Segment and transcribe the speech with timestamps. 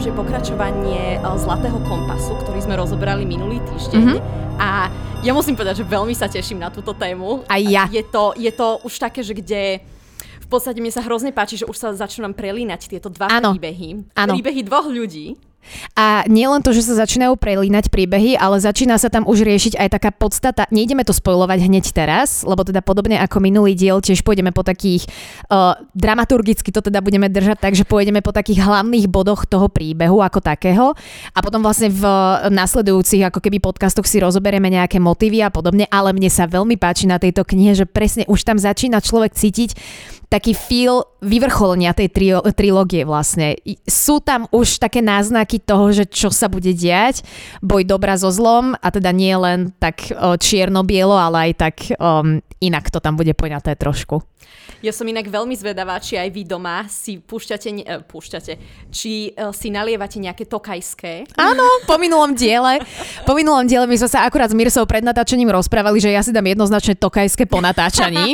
[0.00, 4.00] už je pokračovanie uh, Zlatého kompasu, ktorý sme rozoberali minulý týždeň.
[4.00, 4.56] Mm-hmm.
[4.56, 4.88] A
[5.20, 7.44] ja musím povedať, že veľmi sa teším na túto tému.
[7.44, 7.84] Aj ja.
[7.84, 9.84] Je to, je to už také, že kde
[10.40, 13.52] v podstate mne sa hrozne páči, že už sa začnú nám prelínať tieto dva Áno.
[13.52, 14.08] príbehy.
[14.16, 14.40] Áno.
[14.40, 15.36] Príbehy dvoch ľudí.
[15.94, 19.78] A nie len to, že sa začínajú prelínať príbehy, ale začína sa tam už riešiť
[19.78, 20.66] aj taká podstata.
[20.74, 25.06] Nejdeme to spojovať hneď teraz, lebo teda podobne ako minulý diel, tiež pôjdeme po takých,
[25.52, 30.18] uh, dramaturgicky to teda budeme držať tak, že pôjdeme po takých hlavných bodoch toho príbehu
[30.20, 30.92] ako takého
[31.32, 32.02] a potom vlastne v
[32.50, 37.06] nasledujúcich ako keby podcastoch si rozoberieme nejaké motívy a podobne, ale mne sa veľmi páči
[37.06, 39.70] na tejto knihe, že presne už tam začína človek cítiť
[40.30, 43.58] taký feel vyvrcholenia tej tri- trilógie vlastne.
[43.82, 47.26] Sú tam už také náznaky toho, že čo sa bude diať,
[47.64, 52.92] boj dobra so zlom a teda nie len tak čierno-bielo, ale aj tak um, inak
[52.92, 54.22] to tam bude poňaté trošku.
[54.80, 58.52] Ja som inak veľmi zvedavá, či aj vy doma si púšťate, uh, púšťate
[58.88, 61.36] či uh, si nalievate nejaké tokajské.
[61.36, 62.80] Áno, po minulom diele.
[63.28, 66.32] Po minulom diele my sme sa akurát s Mirsou pred natáčaním rozprávali, že ja si
[66.32, 68.32] dám jednoznačne tokajské po natáčaní.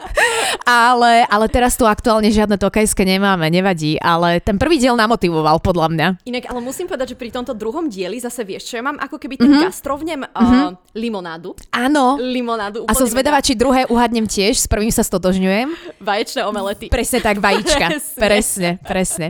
[0.64, 4.00] ale, ale teraz tu aktuálne žiadne tokajské nemáme, nevadí.
[4.00, 6.08] Ale ten prvý diel namotivoval podľa mňa.
[6.24, 9.16] Inak, ale musím povedať, že pri tomto druhom dieli zase vieš, čo ja mám ako
[9.16, 9.64] keby ten mm-hmm.
[9.64, 10.72] gastrovnem uh, mm-hmm.
[10.92, 11.56] limonádu.
[11.72, 12.20] Áno.
[12.20, 12.84] Limonádu.
[12.84, 15.96] A som zvedavá, či druhé uhadnem tiež, s prvým sa stotožňujem.
[16.02, 16.92] Vaječné omelety.
[16.92, 17.86] Presne tak, vajíčka.
[17.96, 18.20] presne.
[18.20, 19.26] presne, presne.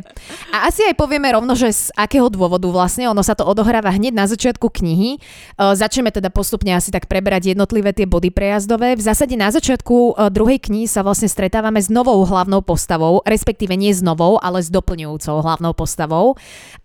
[0.50, 4.16] A asi aj povieme rovno, že z akého dôvodu vlastne, ono sa to odohráva hneď
[4.16, 5.20] na začiatku knihy.
[5.60, 8.96] Uh, začneme teda postupne asi tak preberať jednotlivé tie body prejazdové.
[8.96, 13.76] V zásade na začiatku uh, druhej knihy sa vlastne stretávame s novou hlavnou postavou, respektíve
[13.76, 16.34] nie s novou, ale s doplňujúcou hlavnou postavou.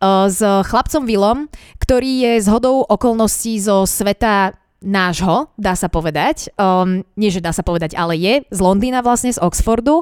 [0.04, 1.40] Uh, s chlapcom Willom,
[1.82, 6.50] ktorý je z hodou okolností zo sveta nášho, dá sa povedať.
[6.58, 10.02] Um, nie, že dá sa povedať, ale je z Londýna vlastne, z Oxfordu.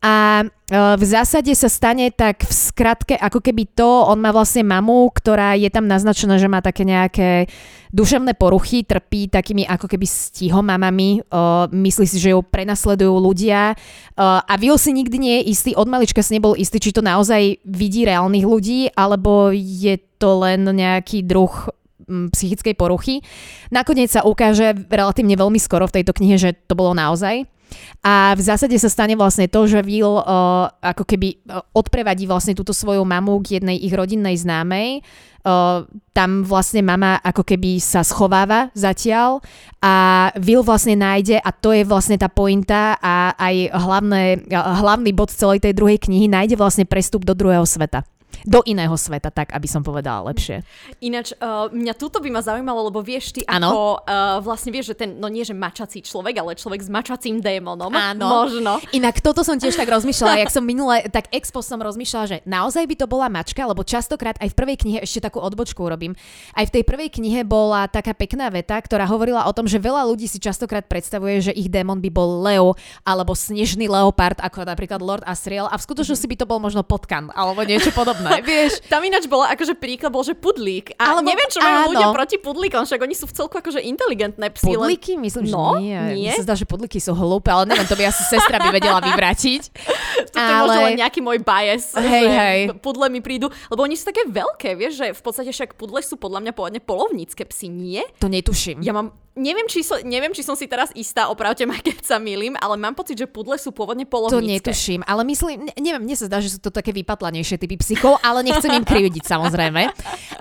[0.00, 4.64] A uh, v zásade sa stane tak v skratke, ako keby to, on má vlastne
[4.64, 7.52] mamu, ktorá je tam naznačená, že má také nejaké
[7.92, 14.40] duševné poruchy, trpí takými ako keby stihomamami, uh, myslí si, že ju prenasledujú ľudia uh,
[14.40, 17.60] a Will si nikdy nie je istý, od malička si nebol istý, či to naozaj
[17.62, 21.70] vidí reálnych ľudí, alebo je to len nejaký druh
[22.06, 23.24] psychickej poruchy.
[23.72, 27.48] Nakoniec sa ukáže relatívne veľmi skoro v tejto knihe, že to bolo naozaj.
[28.04, 31.40] A v zásade sa stane vlastne to, že Will uh, ako keby
[31.72, 35.00] odprevadí vlastne túto svoju mamu k jednej ich rodinnej známej.
[35.44, 35.84] Uh,
[36.16, 39.44] tam vlastne mama ako keby sa schováva zatiaľ
[39.76, 45.28] a Will vlastne nájde a to je vlastne tá pointa a aj hlavné, hlavný bod
[45.28, 48.08] celej tej druhej knihy nájde vlastne prestup do druhého sveta
[48.42, 50.66] do iného sveta, tak aby som povedala lepšie.
[50.98, 53.70] Ináč, uh, mňa túto by ma zaujímalo, lebo vieš ty ano?
[53.70, 57.38] ako, uh, vlastne vieš, že ten, no nie že mačací človek, ale človek s mačacím
[57.38, 57.92] démonom.
[57.92, 58.26] Áno.
[58.44, 58.82] Možno.
[58.96, 62.84] Inak toto som tiež tak rozmýšľala, jak som minule, tak expo som rozmýšľala, že naozaj
[62.88, 66.16] by to bola mačka, lebo častokrát aj v prvej knihe, ešte takú odbočku robím,
[66.56, 70.08] aj v tej prvej knihe bola taká pekná veta, ktorá hovorila o tom, že veľa
[70.08, 72.72] ľudí si častokrát predstavuje, že ich démon by bol Leo
[73.04, 77.28] alebo snežný leopard, ako napríklad Lord Asriel a v skutočnosti by to bol možno potkan
[77.36, 78.80] alebo niečo podobné vieš.
[78.86, 80.96] Tam ináč bola akože príklad bol, že pudlík.
[80.96, 81.90] A Alebo, neviem, čo majú áno.
[81.94, 84.74] ľudia proti pudlíkom, však oni sú v celku akože inteligentné psy.
[84.74, 85.16] Pudlíky?
[85.16, 85.98] Myslím, no, že nie.
[86.14, 86.30] nie.
[86.30, 89.00] Mne sa zdá, že pudlíky sú hlúpe, ale neviem, to by asi sestra by vedela
[89.02, 89.62] vyvrátiť.
[90.34, 90.48] to ale...
[90.48, 92.60] je možno len nejaký môj bias, hej, že hej.
[92.78, 96.20] pudle mi prídu, lebo oni sú také veľké, vieš, že v podstate však pudle sú
[96.20, 98.02] podľa mňa pôvodne polovnícke psy, nie?
[98.20, 98.82] To netuším.
[98.84, 102.16] Ja mám neviem či, so, neviem, či som si teraz istá, opravte ma, keď sa
[102.22, 104.40] milím, ale mám pocit, že pudle sú pôvodne polovnícke.
[104.40, 107.76] To netuším, ale myslím, ne, neviem, mne sa zdá, že sú to také vypatlanejšie typy
[107.82, 109.90] psychov, ale nechcem im krividiť samozrejme.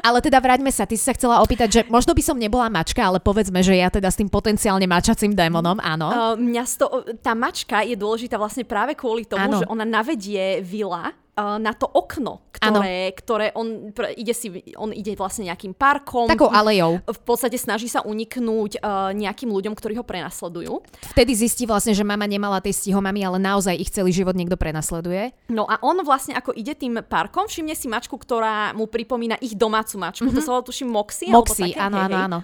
[0.06, 3.02] Ale teda vráťme sa, ty si sa chcela opýtať, že možno by som nebola mačka,
[3.02, 6.08] ale povedzme, že ja teda s tým potenciálne mačacím démonom, áno.
[6.10, 6.88] Uh, mňa sto,
[7.20, 9.60] tá mačka je dôležitá vlastne práve kvôli tomu, ano.
[9.64, 15.50] že ona navedie vila na to okno, ktoré, ktoré on ide si, on ide vlastne
[15.50, 16.30] nejakým parkom.
[16.30, 17.02] Takou alejou.
[17.10, 20.86] V podstate snaží sa uniknúť uh, nejakým ľuďom, ktorí ho prenasledujú.
[21.18, 25.34] Vtedy zistí vlastne, že mama nemala tej stihomami, ale naozaj ich celý život niekto prenasleduje.
[25.50, 29.58] No a on vlastne ako ide tým parkom, všimne si mačku, ktorá mu pripomína ich
[29.58, 30.30] domácu mačku.
[30.30, 30.38] Mm-hmm.
[30.38, 31.34] To sa volá tuším Moxie.
[31.34, 32.40] Moxie, áno, áno, áno.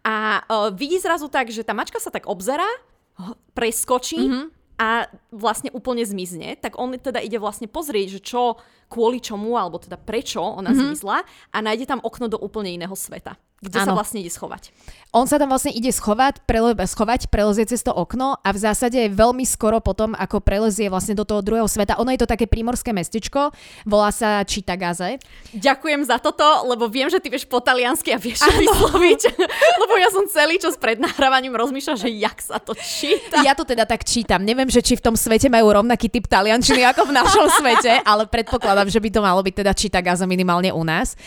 [0.00, 2.66] A uh, vidí zrazu tak, že tá mačka sa tak obzerá,
[3.52, 8.56] preskočí mm-hmm a vlastne úplne zmizne, tak on teda ide vlastne pozrieť, že čo,
[8.88, 10.96] kvôli čomu, alebo teda prečo ona mm-hmm.
[10.96, 11.18] zmizla
[11.52, 13.36] a nájde tam okno do úplne iného sveta.
[13.60, 13.92] Kde ano.
[13.92, 14.72] sa vlastne ide schovať.
[15.12, 18.96] On sa tam vlastne ide schovať, prele, schovať, prelezie cez to okno a v zásade
[19.12, 21.98] veľmi skoro potom, ako prelezie vlastne do toho druhého sveta.
[21.98, 23.52] Ono je to také primorské mestečko,
[23.84, 25.20] volá sa Čitagaze.
[25.52, 29.20] Ďakujem za toto, lebo viem, že ty vieš po taliansky a vieš vysloviť.
[29.82, 33.42] lebo ja som celý čas pred nahrávaním rozmýšľala, že jak sa to číta.
[33.44, 34.40] Ja to teda tak čítam.
[34.46, 38.24] Neviem, že či v tom svete majú rovnaký typ taliančiny ako v našom svete, ale
[38.30, 41.18] predpokladám, že by to malo byť teda Čitagaze minimálne u nás.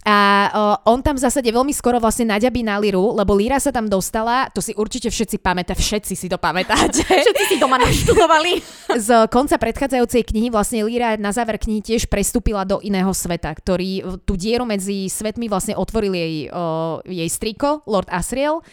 [0.00, 0.16] A
[0.48, 3.84] uh, on tam v zásade veľmi skoro vlastne naďabí na Liru, lebo Lira sa tam
[3.84, 7.04] dostala, to si určite všetci pamätá, všetci si to pamätáte.
[7.24, 8.64] všetci si doma naštudovali.
[8.96, 14.24] Z konca predchádzajúcej knihy vlastne Lira na záver knihy tiež prestúpila do iného sveta, ktorý
[14.24, 18.64] tú dieru medzi svetmi vlastne otvoril jej, uh, jej striko, Lord Asriel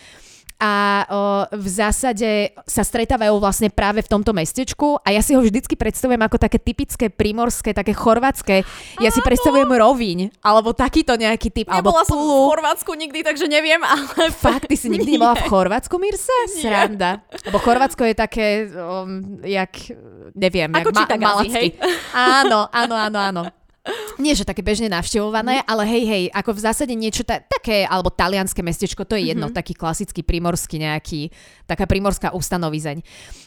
[0.58, 1.22] a o,
[1.54, 6.18] v zásade sa stretávajú vlastne práve v tomto mestečku a ja si ho vždycky predstavujem
[6.18, 8.66] ako také typické primorské, také chorvátske.
[8.98, 13.46] Ja si predstavujem Roviň, alebo takýto nejaký typ, Nebola alebo som v Chorvátsku nikdy, takže
[13.46, 14.34] neviem, ale...
[14.50, 16.38] Fakt, ty si nikdy nebola v Chorvátsku, Mirsa?
[16.50, 17.22] Sranda.
[17.46, 19.94] Lebo Chorvátsko je také, um, jak,
[20.34, 21.78] neviem, ako jak ma- hej?
[22.18, 23.44] Áno, áno, áno, áno
[24.18, 25.66] nie že také bežne navštevované, mm.
[25.66, 29.50] ale hej, hej, ako v zásade niečo ta- také, alebo talianské mestečko, to je jedno,
[29.50, 29.58] mm-hmm.
[29.58, 31.32] taký klasický primorský nejaký,
[31.70, 33.02] taká primorská ustanovizeň.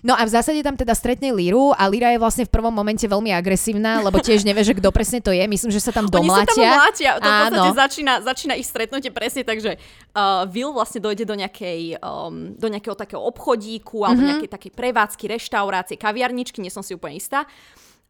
[0.06, 3.04] No a v zásade tam teda stretne Líru a Líra je vlastne v prvom momente
[3.04, 5.42] veľmi agresívna, lebo tiež nevie, že kto presne to je.
[5.44, 6.50] Myslím, že sa tam domlátia.
[6.56, 7.10] Oni sa tam mlátia.
[7.20, 12.00] To podstate začína, začína ich stretnutie presne tak, že uh, Will vlastne dojde do, nejakej,
[12.00, 14.30] um, do nejakého takého obchodíku alebo mm-hmm.
[14.36, 17.44] nejakej takej prevádzky, reštaurácie, kaviarničky, nie som si úplne istá.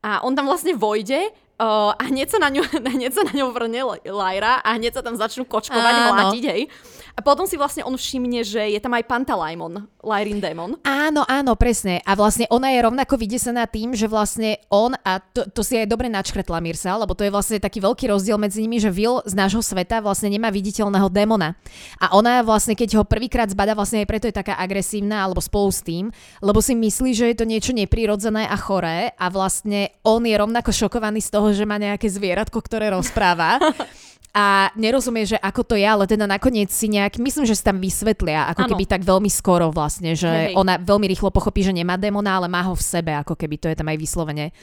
[0.00, 1.28] A on tam vlastne vojde
[1.60, 2.64] uh, a hneď sa na ňu,
[2.96, 6.04] hneď sa na ňu vrne Lyra a hneď sa tam začnú kočkovať, Áno.
[6.16, 6.62] mlátiť, hej.
[7.14, 10.78] A potom si vlastne on všimne, že je tam aj Pantalaimon, Lyrin Demon.
[10.86, 12.00] Áno, áno, presne.
[12.06, 15.90] A vlastne ona je rovnako vydesená tým, že vlastne on, a to, to si aj
[15.90, 19.34] dobre načkretla Mirsa, lebo to je vlastne taký veľký rozdiel medzi nimi, že Will z
[19.34, 21.58] nášho sveta vlastne nemá viditeľného démona.
[21.98, 25.68] A ona vlastne, keď ho prvýkrát zbada, vlastne aj preto je taká agresívna, alebo spolu
[25.70, 26.08] s tým,
[26.40, 30.70] lebo si myslí, že je to niečo neprirodzené a choré a vlastne on je rovnako
[30.72, 33.58] šokovaný z toho, že má nejaké zvieratko, ktoré rozpráva.
[34.30, 37.82] a nerozumie, že ako to je, ale teda nakoniec si nejak, myslím, že si tam
[37.82, 38.70] vysvetlia, ako ano.
[38.70, 42.46] keby tak veľmi skoro vlastne, že hej, ona veľmi rýchlo pochopí, že nemá démona, ale
[42.46, 44.54] má ho v sebe, ako keby to je tam aj vyslovene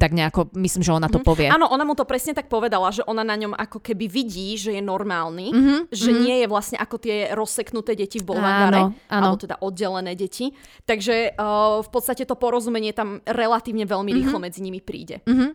[0.00, 1.28] tak nejako, myslím, že ona to mm-hmm.
[1.28, 1.52] povie.
[1.52, 4.72] Áno, ona mu to presne tak povedala, že ona na ňom ako keby vidí, že
[4.72, 5.78] je normálny, mm-hmm.
[5.92, 6.24] že mm-hmm.
[6.24, 10.56] nie je vlastne ako tie rozseknuté deti v Bolvangare, alebo teda oddelené deti.
[10.88, 14.48] Takže uh, v podstate to porozumenie tam relatívne veľmi rýchlo mm-hmm.
[14.48, 15.20] medzi nimi príde.
[15.28, 15.50] Mm-hmm.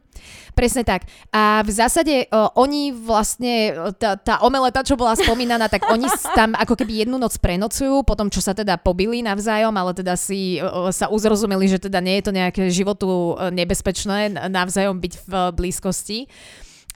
[0.53, 1.09] Presne tak.
[1.33, 6.05] A v zásade uh, oni vlastne, tá, tá omeleta, čo bola spomínaná, tak oni
[6.37, 10.61] tam ako keby jednu noc prenocujú, potom čo sa teda pobili navzájom, ale teda si
[10.61, 16.27] uh, sa uzrozumeli, že teda nie je to nejaké životu nebezpečné, navzájom byť v blízkosti.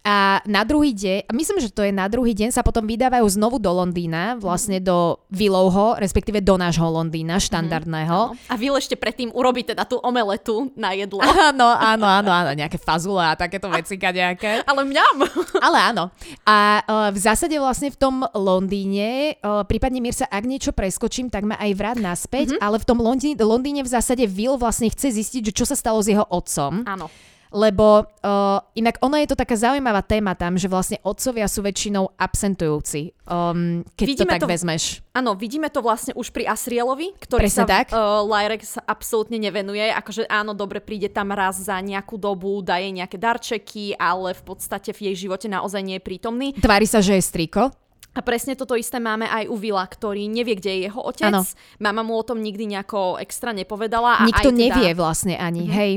[0.04, 3.60] A na druhý deň, myslím, že to je na druhý deň, sa potom vydávajú znovu
[3.60, 8.34] do Londýna, vlastne do Willovho, respektíve do nášho Londýna, štandardného.
[8.34, 11.20] Mm, a Will ešte predtým urobí teda tú omeletu na jedlo.
[11.50, 14.62] Áno, áno, áno, áno, nejaké fazule a takéto veci nejaké.
[14.70, 15.16] Ale mňam.
[15.66, 16.14] Ale áno.
[16.46, 21.48] A uh, v zásade vlastne v tom Londýne, uh, prípadne Mirsa, ak niečo preskočím, tak
[21.48, 22.64] ma aj vrát naspäť, mm-hmm.
[22.64, 26.00] ale v tom Londýne, Londýne v zásade Will vlastne chce zistiť, že čo sa stalo
[26.04, 26.86] s jeho otcom.
[26.86, 27.10] Áno
[27.50, 32.14] lebo uh, inak ono je to taká zaujímavá téma tam, že vlastne otcovia sú väčšinou
[32.14, 34.84] absentujúci, um, keď vidíme to tak to, vezmeš.
[35.18, 37.90] Áno, vidíme to vlastne už pri Asrielovi, ktorý Presne sa tak.
[37.90, 42.94] Uh, Lyrek sa absolútne nevenuje, akože áno, dobre, príde tam raz za nejakú dobu, daje
[42.94, 46.48] nejaké darčeky, ale v podstate v jej živote naozaj nie je prítomný.
[46.54, 47.74] Tvári sa, že je striko.
[48.10, 51.30] A presne toto isté máme aj u Vila, ktorý nevie, kde je jeho otec.
[51.30, 51.46] Ano.
[51.78, 54.26] Mama mu o tom nikdy nejako extra nepovedala.
[54.26, 54.58] A Nikto teda...
[54.58, 55.78] nevie vlastne ani, mm-hmm.
[55.78, 55.92] hej.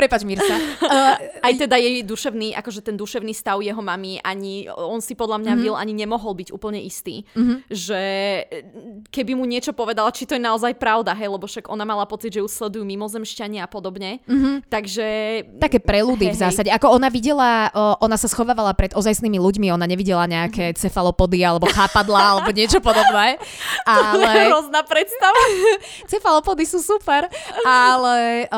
[0.00, 0.56] Prepač, Mirsa.
[0.90, 1.14] Uh,
[1.46, 5.52] aj teda jej duševný, akože ten duševný stav jeho mamy, ani on si podľa mňa
[5.54, 5.62] mm-hmm.
[5.62, 7.70] Will ani nemohol byť úplne istý, mm-hmm.
[7.70, 8.02] že
[9.14, 12.34] keby mu niečo povedala, či to je naozaj pravda, hej, lebo však ona mala pocit,
[12.34, 14.18] že ju sledujú mimozemšťania a podobne.
[14.26, 14.54] Mm-hmm.
[14.66, 15.06] Takže...
[15.62, 16.70] Také preludy hej, v zásade.
[16.74, 17.70] Ako ona videla,
[18.02, 20.80] ona sa schovávala pred ozajstnými ľuďmi, ona nevidela nejaké mm-hmm.
[20.90, 23.38] cefalopody alebo chápadla alebo niečo podobné.
[23.86, 24.26] Ale...
[24.26, 25.38] To je hrozná predstava.
[26.10, 27.30] cefalopody sú super,
[27.62, 28.50] ale,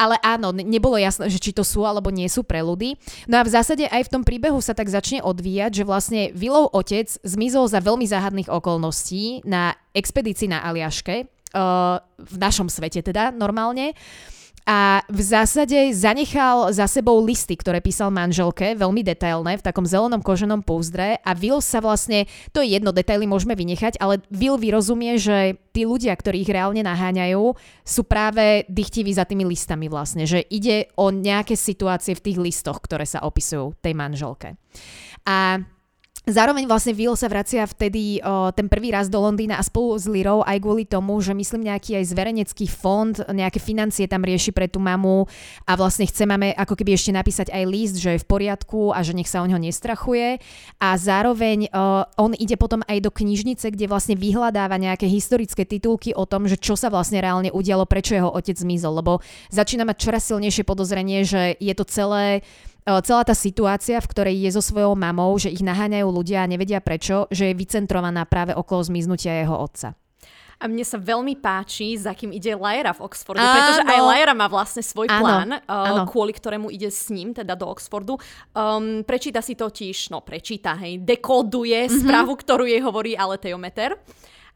[0.00, 0.48] ale áno,
[0.84, 3.00] nebolo jasné, že či to sú alebo nie sú preludy.
[3.24, 6.76] No a v zásade aj v tom príbehu sa tak začne odvíjať, že vlastne Vilov
[6.76, 13.32] otec zmizol za veľmi záhadných okolností na expedícii na Aliaške, uh, v našom svete teda
[13.32, 13.96] normálne.
[14.64, 20.24] A v zásade zanechal za sebou listy, ktoré písal manželke, veľmi detailné, v takom zelenom
[20.24, 22.24] koženom pouzdre a Will sa vlastne,
[22.56, 26.80] to je jedno, detaily môžeme vynechať, ale Will vyrozumie, že tí ľudia, ktorí ich reálne
[26.80, 27.52] naháňajú,
[27.84, 32.80] sú práve dychtiví za tými listami vlastne, že ide o nejaké situácie v tých listoch,
[32.80, 34.56] ktoré sa opisujú tej manželke.
[35.28, 35.60] A
[36.24, 40.08] Zároveň vlastne Will sa vracia vtedy o, ten prvý raz do Londýna a spolu s
[40.08, 44.64] Lirou aj kvôli tomu, že myslím nejaký aj zverejnecký fond, nejaké financie tam rieši pre
[44.64, 45.28] tú mamu
[45.68, 49.04] a vlastne chce máme ako keby ešte napísať aj list, že je v poriadku a
[49.04, 50.40] že nech sa o neho nestrachuje.
[50.80, 56.16] A zároveň o, on ide potom aj do knižnice, kde vlastne vyhľadáva nejaké historické titulky
[56.16, 59.20] o tom, že čo sa vlastne reálne udialo, prečo jeho otec zmizol, lebo
[59.52, 62.40] začína mať čoraz silnejšie podozrenie, že je to celé
[62.84, 66.84] celá tá situácia, v ktorej je so svojou mamou, že ich naháňajú ľudia a nevedia
[66.84, 69.96] prečo, že je vycentrovaná práve okolo zmiznutia jeho otca.
[70.62, 73.52] A mne sa veľmi páči, za kým ide Lyra v Oxforde, áno.
[73.52, 75.20] pretože aj Lyra má vlastne svoj áno.
[75.20, 78.16] plán, uh, kvôli ktorému ide s ním, teda do Oxfordu.
[78.54, 82.00] Um, prečíta si totiž, no prečíta, hej, dekoduje mm-hmm.
[82.06, 83.98] správu, ktorú jej hovorí Aleteometer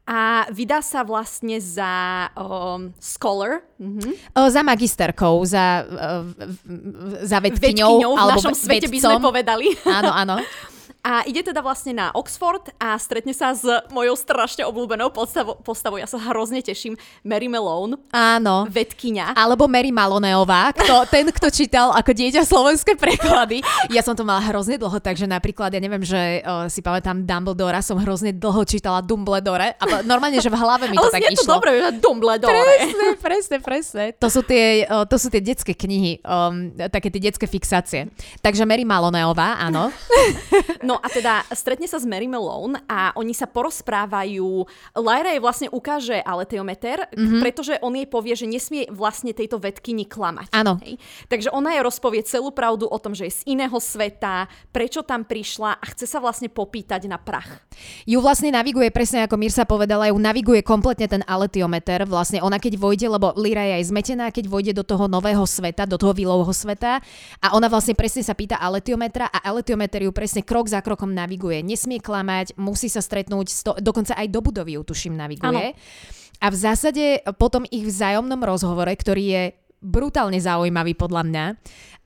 [0.09, 3.61] a vydá sa vlastne za um, scholar.
[3.77, 4.33] Mm-hmm.
[4.33, 6.25] O, za magisterkou, za, uh,
[7.21, 8.97] za vedkyňou, vedkyňou v našom svete vedcom.
[8.97, 9.67] by sme povedali.
[9.85, 10.35] Áno, áno.
[10.99, 15.55] A ide teda vlastne na Oxford a stretne sa s mojou strašne obľúbenou postavou.
[15.55, 15.95] postavou.
[15.95, 16.99] Ja sa hrozne teším.
[17.23, 17.95] Mary Malone.
[18.11, 18.67] Áno.
[18.67, 19.31] Vedkyňa.
[19.31, 20.75] Alebo Mary Maloneová.
[20.75, 23.63] Kto, ten, kto čítal ako dieťa slovenské preklady.
[23.95, 27.79] Ja som to mala hrozne dlho, takže napríklad, ja neviem, že uh, si pamätám Dumbledora,
[27.79, 29.79] som hrozne dlho čítala Dumbledore.
[29.79, 31.47] A normálne, že v hlave mi to Ale tak išlo.
[31.47, 32.51] to dobre, že Dumbledore.
[32.51, 34.03] Presne, presne, presne.
[34.19, 38.11] To sú tie, uh, to sú tie detské knihy, um, také tie detské fixácie.
[38.43, 39.95] Takže Mary Maloneová, áno.
[40.89, 44.65] No a teda stretne sa s Mary Malone a oni sa porozprávajú.
[44.97, 47.41] Lyra jej vlastne ukáže aleteometer, mm-hmm.
[47.45, 50.49] pretože on jej povie, že nesmie vlastne tejto vedkyni klamať.
[50.49, 50.81] Áno.
[51.29, 55.29] Takže ona jej rozpovie celú pravdu o tom, že je z iného sveta, prečo tam
[55.29, 57.61] prišla a chce sa vlastne popýtať na prach.
[58.09, 62.09] Ju vlastne naviguje, presne ako Mirsa povedala, ju naviguje kompletne ten aletiometer.
[62.09, 65.85] Vlastne ona keď vojde, lebo Lyra je aj zmetená, keď vojde do toho nového sveta,
[65.85, 66.97] do toho vilovho sveta
[67.45, 71.61] a ona vlastne presne sa pýta aletiometra a aletiometer ju presne krok za krokom naviguje.
[71.61, 75.75] Nesmie klamať, musí sa stretnúť, sto, dokonca aj do budovy ju tuším naviguje.
[75.75, 75.79] Ano.
[76.39, 77.05] A v zásade
[77.35, 79.43] potom ich vzájomnom rozhovore, ktorý je
[79.79, 81.45] brutálne zaujímavý podľa mňa.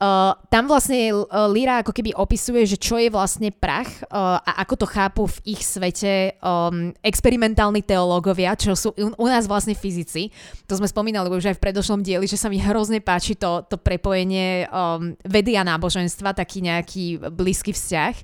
[0.03, 4.65] Uh, tam vlastne uh, Lira ako keby opisuje, že čo je vlastne prach uh, a
[4.65, 9.77] ako to chápu v ich svete um, experimentálni teológovia, čo sú u, u nás vlastne
[9.77, 10.33] fyzici.
[10.67, 13.79] To sme spomínali už aj v predošlom dieli, že sa mi hrozne páči to, to
[13.79, 18.15] prepojenie um, vedy a náboženstva, taký nejaký blízky vzťah.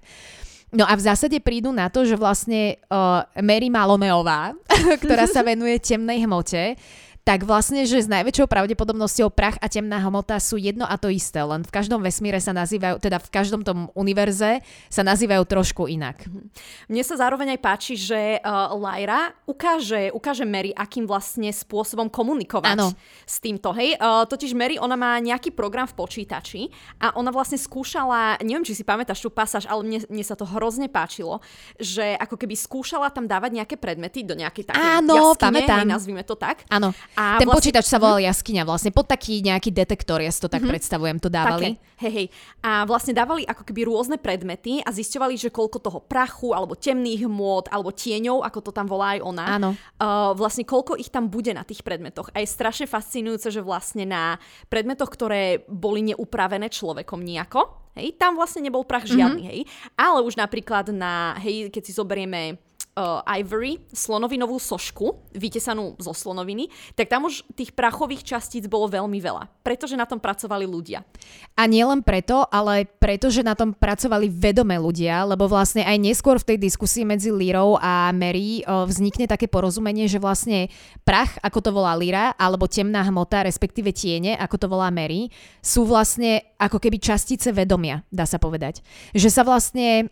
[0.70, 4.54] No a v zásade prídu na to, že vlastne uh, Mary Maloneová,
[5.02, 6.78] ktorá sa venuje temnej hmote,
[7.24, 11.44] tak vlastne, že s najväčšou pravdepodobnosťou prach a temná hmota sú jedno a to isté,
[11.46, 16.26] len v každom vesmíre sa nazývajú, teda v každom tom univerze sa nazývajú trošku inak.
[16.26, 16.50] Mhm.
[16.90, 22.78] Mne sa zároveň aj páči, že uh, Lyra ukáže, ukáže Mary, akým vlastne spôsobom komunikovať
[22.80, 22.90] ano.
[23.28, 23.76] s týmto.
[23.78, 28.66] Hej, uh, totiž Mary, ona má nejaký program v počítači a ona vlastne skúšala, neviem,
[28.66, 31.44] či si pamätáš tú pasáž, ale mne, mne sa to hrozne páčilo,
[31.78, 35.86] že ako keby skúšala tam dávať nejaké predmety do nejakej takej Áno, jaskyne, pamätám.
[35.86, 36.66] Hej, nazvime to tak.
[36.74, 36.90] Áno.
[37.18, 37.72] A Ten vlastne...
[37.72, 40.72] počítač sa volal jaskyňa vlastne, pod taký nejaký detektor, ja si to tak mm-hmm.
[40.72, 41.76] predstavujem, to dávali.
[41.76, 42.00] Také.
[42.00, 42.28] Hej, hej.
[42.64, 47.28] A vlastne dávali ako keby rôzne predmety a zisťovali, že koľko toho prachu, alebo temných
[47.28, 49.46] hmôt, alebo tieňov, ako to tam volá aj ona.
[49.60, 49.70] Áno.
[50.00, 52.32] Uh, vlastne koľko ich tam bude na tých predmetoch.
[52.32, 54.40] A je strašne fascinujúce, že vlastne na
[54.72, 59.60] predmetoch, ktoré boli neupravené človekom nejako, hej, tam vlastne nebol prach žiadny, mm-hmm.
[59.66, 59.68] hej.
[60.00, 62.69] Ale už napríklad na, hej, keď si zoberieme
[63.00, 66.68] uh, Ivory, slonovinovú sošku, vytesanú zo slonoviny,
[67.00, 71.08] tak tam už tých prachových častíc bolo veľmi veľa, pretože na tom pracovali ľudia.
[71.56, 75.96] A nie len preto, ale preto, že na tom pracovali vedomé ľudia, lebo vlastne aj
[75.96, 80.68] neskôr v tej diskusii medzi Lírou a Mary uh, vznikne také porozumenie, že vlastne
[81.08, 85.32] prach, ako to volá Lyra, alebo temná hmota, respektíve tiene, ako to volá Mary,
[85.64, 88.84] sú vlastne ako keby častice vedomia, dá sa povedať.
[89.16, 90.12] Že sa vlastne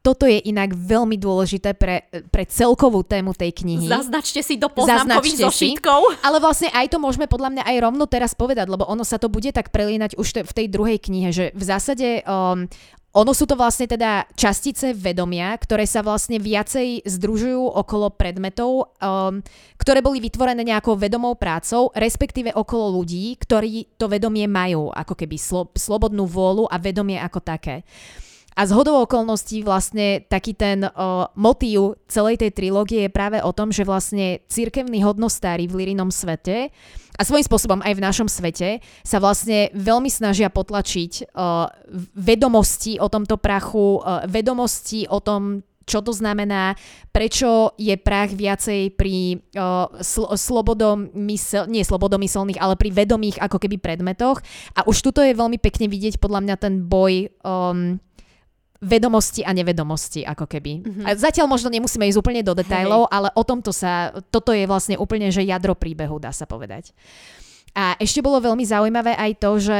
[0.00, 3.84] toto je inak veľmi dôležité pre, pre celkovú tému tej knihy.
[3.84, 6.24] Zaznačte si do poznámkových zošitkov.
[6.24, 9.28] Ale vlastne aj to môžeme podľa mňa aj rovno teraz povedať, lebo ono sa to
[9.28, 12.64] bude tak prelínať už te, v tej druhej knihe, že v zásade um,
[13.10, 19.42] ono sú to vlastne teda častice vedomia, ktoré sa vlastne viacej združujú okolo predmetov, um,
[19.76, 25.36] ktoré boli vytvorené nejakou vedomou prácou, respektíve okolo ľudí, ktorí to vedomie majú, ako keby
[25.36, 27.82] slo- slobodnú vôľu a vedomie ako také.
[28.58, 33.54] A z hodou okolností vlastne taký ten uh, motív celej tej trilógie je práve o
[33.54, 36.74] tom, že vlastne církevní hodnostári v Lirinom svete
[37.20, 41.68] a svojím spôsobom aj v našom svete sa vlastne veľmi snažia potlačiť uh,
[42.16, 46.78] vedomosti o tomto prachu, uh, vedomosti o tom, čo to znamená,
[47.12, 53.76] prečo je prach viacej pri uh, sl- slobodomysel, nie slobodomyselných, ale pri vedomých ako keby
[53.76, 54.40] predmetoch.
[54.78, 58.00] A už tuto je veľmi pekne vidieť podľa mňa ten boj um,
[58.80, 60.72] vedomosti a nevedomosti, ako keby.
[60.80, 61.04] Mm-hmm.
[61.04, 63.12] A zatiaľ možno nemusíme ísť úplne do detajlov, hey.
[63.12, 66.96] ale o tomto sa, toto je vlastne úplne, že jadro príbehu, dá sa povedať.
[67.76, 69.78] A ešte bolo veľmi zaujímavé aj to, že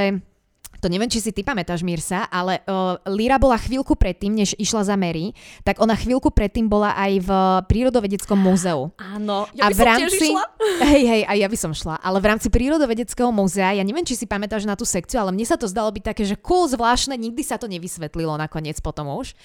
[0.81, 4.89] to neviem, či si ty pamätáš, Mirsa, ale uh, Lira bola chvíľku predtým, než išla
[4.89, 7.31] za Mary, tak ona chvíľku predtým bola aj v
[7.69, 8.89] Prírodovedeckom múzeu.
[8.97, 10.45] Áno, ja by a v rámci, išla.
[10.91, 12.01] Hej, hej, aj ja by som šla.
[12.01, 15.45] Ale v rámci Prírodovedeckého múzea, ja neviem, či si pamätáš na tú sekciu, ale mne
[15.45, 19.37] sa to zdalo byť také, že cool, zvláštne, nikdy sa to nevysvetlilo nakoniec potom už.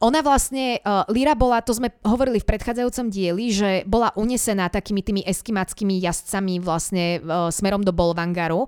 [0.00, 5.04] Ona vlastne, uh, Lira bola, to sme hovorili v predchádzajúcom dieli, že bola unesená takými
[5.04, 8.64] tými eskimackými jazdcami vlastne uh, smerom do Bolvangaru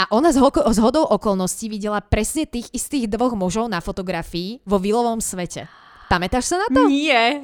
[0.00, 4.64] a ona z, ho- z hodou okolností videla presne tých istých dvoch mužov na fotografii
[4.64, 5.68] vo Vilovom svete.
[6.10, 6.90] Pamätáš sa na to?
[6.90, 7.38] Nie.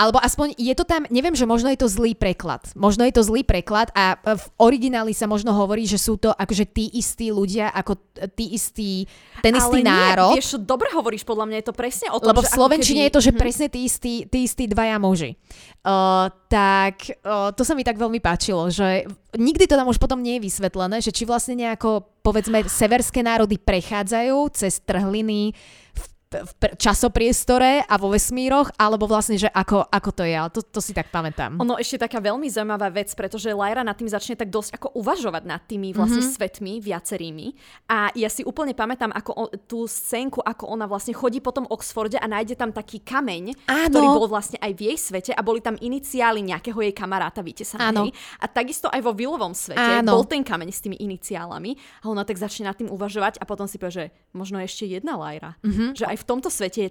[0.00, 2.64] Alebo aspoň je to tam, neviem, že možno je to zlý preklad.
[2.72, 6.70] Možno je to zlý preklad a v origináli sa možno hovorí, že sú to akože
[6.72, 8.00] tí istí ľudia, ako
[8.32, 9.04] tí istí,
[9.44, 10.32] ten Ale istý nie, národ.
[10.38, 13.06] vieš, dobre hovoríš, podľa mňa je to presne o tom, Lebo v Slovenčine keby...
[13.10, 13.40] je to, že mhm.
[13.42, 15.36] presne tí istí, tí istí dvaja muži.
[15.84, 19.04] Uh, tak uh, to sa mi tak veľmi páčilo, že
[19.36, 23.58] nikdy to tam už potom nie je vysvetlené, že či vlastne nejako, povedzme, severské národy
[23.58, 25.52] prechádzajú cez trhliny
[25.92, 30.60] v v časopriestore a vo vesmíroch, alebo vlastne, že ako, ako to je, ale to,
[30.60, 31.56] to si tak pamätám.
[31.56, 35.42] Ono ešte taká veľmi zaujímavá vec, pretože Lyra nad tým začne tak dosť ako uvažovať
[35.48, 36.36] nad tými vlastne mm-hmm.
[36.36, 37.46] svetmi viacerými
[37.88, 41.64] a ja si úplne pamätám ako o, tú scénku, ako ona vlastne chodí po tom
[41.64, 43.88] Oxforde a nájde tam taký kameň, Áno.
[43.88, 47.64] ktorý bol vlastne aj v jej svete a boli tam iniciály nejakého jej kamaráta, víte
[47.64, 48.12] sa, Áno.
[48.36, 50.12] A takisto aj vo Vilovom svete Áno.
[50.12, 51.72] bol ten kameň s tými iniciálami
[52.04, 54.04] a ona tak začne nad tým uvažovať a potom si povie, že
[54.36, 55.56] možno ešte jedna Lyra.
[55.64, 55.96] Mm-hmm.
[55.96, 56.90] Že aj v tomto svete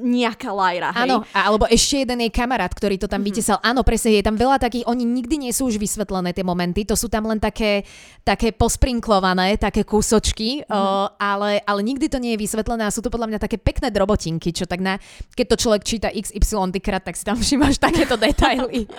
[0.00, 0.48] nejaká
[0.96, 1.10] hej?
[1.10, 3.36] Áno, alebo ešte jeden jej kamarát, ktorý to tam mm-hmm.
[3.36, 3.58] vytesal.
[3.60, 6.96] Áno, presne, je tam veľa takých, oni nikdy nie sú už vysvetlené tie momenty, to
[6.96, 7.84] sú tam len také,
[8.24, 10.72] také posprinklované, také kúsočky, mm-hmm.
[10.72, 13.92] uh, ale, ale nikdy to nie je vysvetlené a sú to podľa mňa také pekné
[13.92, 14.96] drobotinky, čo tak na,
[15.36, 18.88] keď to človek číta XY krát, tak si tam všimáš takéto detaily.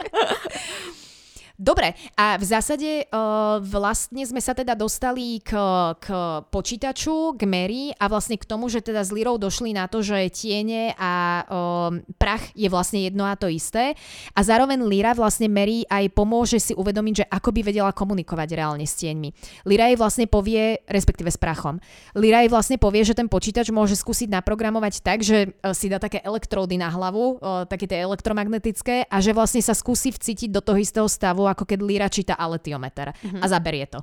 [1.60, 5.53] Dobre, a v zásade uh, vlastne sme sa teda dostali k,
[6.00, 6.07] k
[6.48, 10.31] počítaču, k Mary a vlastne k tomu, že teda s Lirou došli na to, že
[10.33, 13.94] tiene a um, prach je vlastne jedno a to isté.
[14.33, 18.87] A zároveň Lira vlastne Mary aj pomôže si uvedomiť, že ako by vedela komunikovať reálne
[18.87, 19.29] s tieňmi.
[19.68, 21.77] Lira jej vlastne povie, respektíve s prachom,
[22.16, 26.00] Lira jej vlastne povie, že ten počítač môže skúsiť naprogramovať tak, že uh, si dá
[26.00, 30.79] také elektródy na hlavu, také tie elektromagnetické a že vlastne sa skúsi vcítiť do toho
[30.79, 33.42] istého stavu, ako keď Líra číta aletiometer mm-hmm.
[33.44, 34.00] a zaberie to.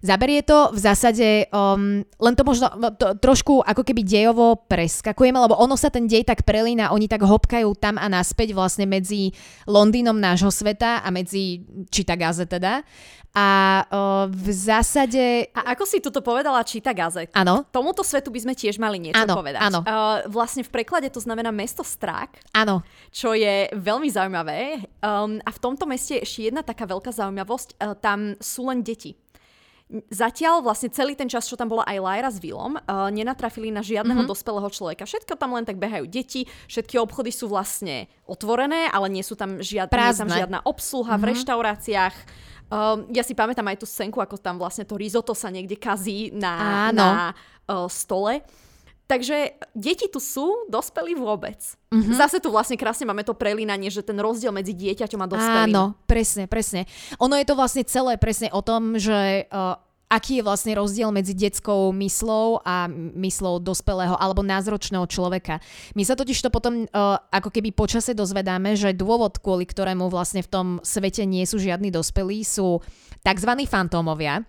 [0.00, 5.36] Zaberie to v zásade, um, len to možno no, to, trošku ako keby dejovo preskakujeme,
[5.36, 9.28] lebo ono sa ten dej tak prelína, oni tak hopkajú tam a naspäť vlastne medzi
[9.68, 12.80] Londýnom nášho sveta a medzi Čitagaze teda.
[13.30, 13.48] A
[13.86, 15.54] uh, v zásade...
[15.54, 17.30] A ako si toto povedala Čita Gaze?
[17.30, 17.62] Áno.
[17.70, 19.62] Tomuto svetu by sme tiež mali niečo ano, povedať.
[19.62, 19.86] Áno.
[19.86, 22.42] Uh, vlastne v preklade to znamená mesto Strák.
[22.50, 22.82] Áno.
[23.14, 24.82] Čo je veľmi zaujímavé.
[24.98, 27.78] Um, a v tomto meste je ešte jedna taká veľká zaujímavosť.
[27.78, 29.14] Uh, tam sú len deti.
[30.06, 33.82] Zatiaľ vlastne celý ten čas, čo tam bola aj Lyra s Willom, uh, nenatrafili na
[33.82, 34.30] žiadneho mm-hmm.
[34.30, 35.02] dospelého človeka.
[35.02, 39.58] Všetko tam len tak behajú deti, všetky obchody sú vlastne otvorené, ale nie sú tam,
[39.58, 41.22] žiad, nie tam žiadna obsluha mm-hmm.
[41.22, 41.30] v mhm.
[41.34, 42.16] reštauráciách.
[42.70, 46.30] Um, ja si pamätám aj tú scénku, ako tam vlastne to risotto sa niekde kazí
[46.30, 47.34] na, na
[47.66, 48.46] uh, stole.
[49.10, 51.58] Takže deti tu sú, dospelí vôbec.
[51.90, 52.14] Mm-hmm.
[52.14, 55.74] Zase tu vlastne krásne máme to prelínanie, že ten rozdiel medzi dieťaťom a dospelým.
[55.74, 56.86] Áno, presne, presne.
[57.18, 59.74] Ono je to vlastne celé presne o tom, že uh,
[60.10, 65.62] aký je vlastne rozdiel medzi detskou myslou a myslou dospelého alebo názročného človeka.
[65.94, 70.42] My sa totiž to potom uh, ako keby počase dozvedáme, že dôvod, kvôli ktorému vlastne
[70.42, 72.82] v tom svete nie sú žiadni dospelí, sú
[73.22, 73.50] tzv.
[73.70, 74.42] fantómovia.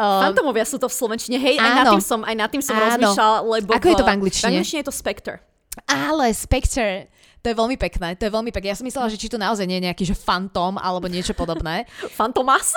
[0.00, 2.62] Uh, fantómovia sú to v Slovenčine, hej, áno, aj na tým som, aj na tým
[2.64, 3.70] som rozmýšľala, lebo...
[3.76, 4.48] Ako je to v angličtine?
[4.48, 5.44] V angličtine je to Spectre.
[5.92, 7.11] Ale Spectre,
[7.42, 8.70] to je veľmi pekné, to je veľmi pekné.
[8.70, 11.90] Ja som myslela, že či to naozaj nie je nejaký, že fantom alebo niečo podobné.
[12.18, 12.70] Fantomas?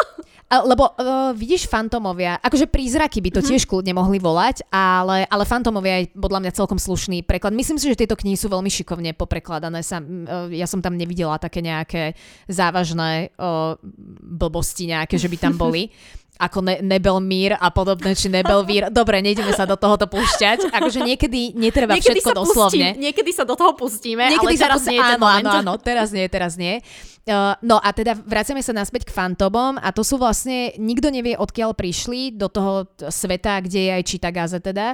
[0.45, 3.49] lebo uh, vidíš fantomovia, akože prízraky by to mm-hmm.
[3.49, 7.49] tiež kľudne mohli volať, ale, ale fantomovia je podľa mňa celkom slušný preklad.
[7.49, 9.81] Myslím si, že tieto knihy sú veľmi šikovne poprekladané.
[9.81, 12.13] Sa, uh, ja som tam nevidela také nejaké
[12.45, 13.73] závažné uh,
[14.21, 15.89] blbosti nejaké, že by tam boli.
[16.35, 18.91] ako ne- Nebelmír a podobné, či Nebelvír.
[18.99, 20.71] Dobre, nejdeme sa do tohoto púšťať.
[20.71, 22.91] Akože niekedy netreba niekedy všetko doslovne.
[22.91, 25.73] Pustím, niekedy sa do toho pustíme, niekedy ale teraz sa nie je áno, áno, áno,
[25.79, 26.83] teraz nie, teraz nie.
[27.25, 31.33] Uh, no a teda vraciame sa naspäť k fantomom a to sú vlastne, nikto nevie
[31.33, 34.93] odkiaľ prišli do toho sveta, kde je aj Čitagaze teda.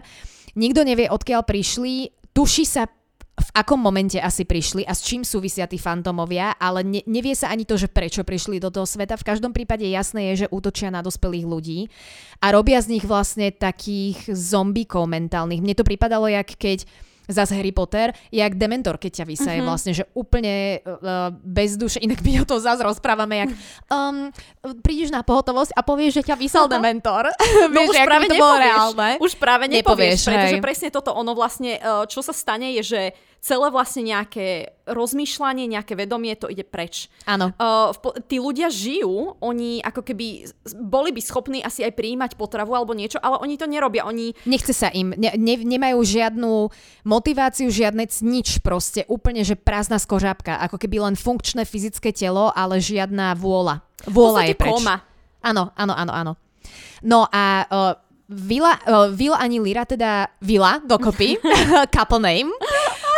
[0.55, 2.87] Nikto nevie odkiaľ prišli, tuší sa
[3.41, 7.49] v akom momente asi prišli a s čím súvisia tí fantomovia, ale ne, nevie sa
[7.49, 9.17] ani to, že prečo prišli do toho sveta.
[9.17, 11.79] V každom prípade jasné je, že útočia na dospelých ľudí
[12.39, 15.59] a robia z nich vlastne takých zombíkov mentálnych.
[15.59, 16.85] Mne to pripadalo, jak keď
[17.31, 19.69] zase Harry Potter, jak Dementor, keď ťa vysaje uh-huh.
[19.71, 23.51] vlastne, že úplne uh, bez duše, inak my o tom zase rozprávame, jak
[23.87, 24.29] um,
[24.83, 27.31] prídeš na pohotovosť a povieš, že ťa vysal Dementor.
[27.71, 29.09] no Vieš, už práve to bolo reálne.
[29.23, 30.63] Už práve nepovieš, nepovieš pretože hej.
[30.63, 33.01] presne toto ono vlastne, uh, čo sa stane je, že
[33.41, 37.09] celé vlastne nejaké rozmýšľanie, nejaké vedomie, to ide preč.
[37.25, 37.49] Áno.
[37.57, 37.89] Uh,
[38.29, 40.45] tí ľudia žijú, oni ako keby
[40.77, 44.05] boli by schopní asi aj prijímať potravu alebo niečo, ale oni to nerobia.
[44.05, 44.37] Oni...
[44.45, 46.69] Nechce sa im, ne, ne, nemajú žiadnu
[47.01, 52.77] motiváciu, žiadne nič proste, úplne, že prázdna skořápka, ako keby len funkčné fyzické telo, ale
[52.77, 53.81] žiadna vôľa.
[54.05, 54.69] Vôľa je preč.
[54.69, 55.01] Koma.
[55.41, 56.33] Áno, áno, áno, áno.
[57.01, 57.93] No a uh,
[58.31, 61.41] Vila, uh, Vil ani Lira, teda Vila dokopy,
[61.95, 62.53] couple name,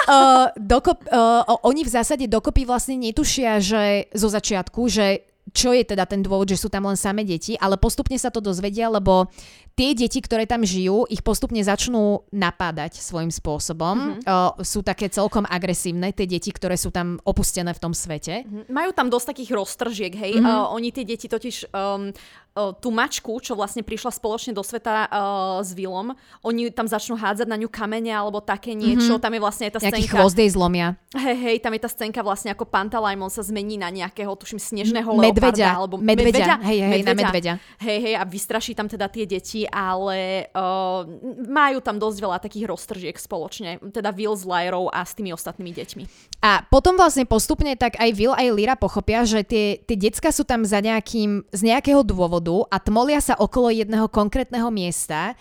[0.08, 5.84] uh, dokop, uh, oni v zásade dokopy vlastne netušia, že zo začiatku, že čo je
[5.84, 9.28] teda ten dôvod, že sú tam len samé deti, ale postupne sa to dozvedia, lebo
[9.76, 14.24] tie deti, ktoré tam žijú, ich postupne začnú napádať svojím spôsobom.
[14.24, 14.24] Mm-hmm.
[14.24, 18.48] Uh, sú také celkom agresívne, tie deti, ktoré sú tam opustené v tom svete.
[18.48, 18.72] Mm-hmm.
[18.72, 20.34] Majú tam dosť takých roztržiek, hej.
[20.40, 20.48] Mm-hmm.
[20.48, 22.16] Uh, oni tie deti totiž um,
[22.54, 26.14] tú mačku, čo vlastne prišla spoločne do sveta uh, s Vilom,
[26.46, 29.18] oni tam začnú hádzať na ňu kamene alebo také niečo.
[29.18, 29.26] Mm-hmm.
[29.26, 30.16] Tam je vlastne aj tá Nejaký scénka.
[30.22, 30.94] chvost jej zlomia.
[31.18, 35.10] Hej, hej, tam je tá scénka vlastne ako Pantalajmon sa zmení na nejakého, tuším, snežného
[35.18, 36.62] medveďa, alebo medveďa.
[36.62, 37.10] Hej, hej, medveďa.
[37.10, 37.54] na medveďa.
[37.82, 41.10] Hej, hej, a vystraší tam teda tie deti, ale uh,
[41.50, 43.82] majú tam dosť veľa takých roztržiek spoločne.
[43.90, 46.04] Teda Will s Lyrou a s tými ostatnými deťmi.
[46.46, 50.46] A potom vlastne postupne tak aj Will aj Lyra pochopia, že tie, tie decka sú
[50.46, 55.32] tam za nejakým, z nejakého dôvodu vodu a tmolia sa okolo jedného konkrétneho miesta,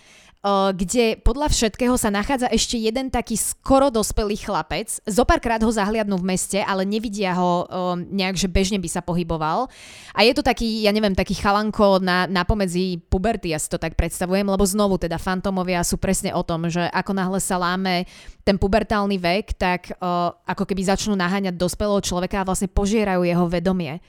[0.74, 4.90] kde podľa všetkého sa nachádza ešte jeden taký skoro dospelý chlapec.
[5.06, 7.62] Zopárkrát ho zahliadnú v meste, ale nevidia ho
[8.10, 9.70] nejak, že bežne by sa pohyboval.
[10.10, 13.78] A je to taký, ja neviem, taký chalanko na, na pomedzi puberty, ja si to
[13.78, 18.10] tak predstavujem, lebo znovu teda fantomovia sú presne o tom, že ako náhle sa láme
[18.42, 19.94] ten pubertálny vek, tak
[20.42, 24.02] ako keby začnú naháňať dospelého človeka a vlastne požierajú jeho vedomie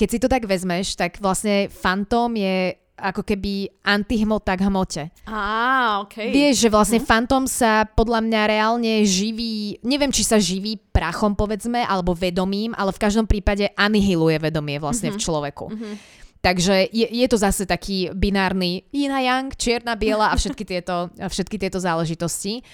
[0.00, 5.02] keď si to tak vezmeš, tak vlastne Fantom je ako keby antihmota k hmote.
[5.28, 6.32] Á, okay.
[6.32, 7.06] Vieš, že vlastne hm.
[7.08, 12.92] Fantom sa podľa mňa reálne živí, neviem, či sa živí prachom, povedzme, alebo vedomím, ale
[12.92, 15.20] v každom prípade anihiluje vedomie vlastne mm-hmm.
[15.20, 15.66] v človeku.
[15.72, 15.94] Mm-hmm.
[16.40, 21.12] Takže je, je to zase taký binárny yin a yang, čierna, biela a všetky tieto,
[21.12, 22.64] všetky tieto záležitosti.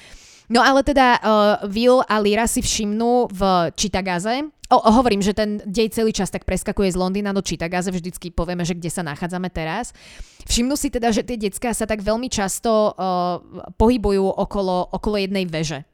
[0.47, 3.41] No ale teda uh, Will a Lyra si všimnú v
[3.75, 8.35] Čitagaze, O, hovorím, že ten dej celý čas tak preskakuje z Londýna do Čitagaze, vždycky
[8.35, 9.95] povieme, že kde sa nachádzame teraz.
[10.43, 13.39] Všimnú si teda, že tie detská sa tak veľmi často uh,
[13.79, 15.87] pohybujú okolo, okolo jednej veže.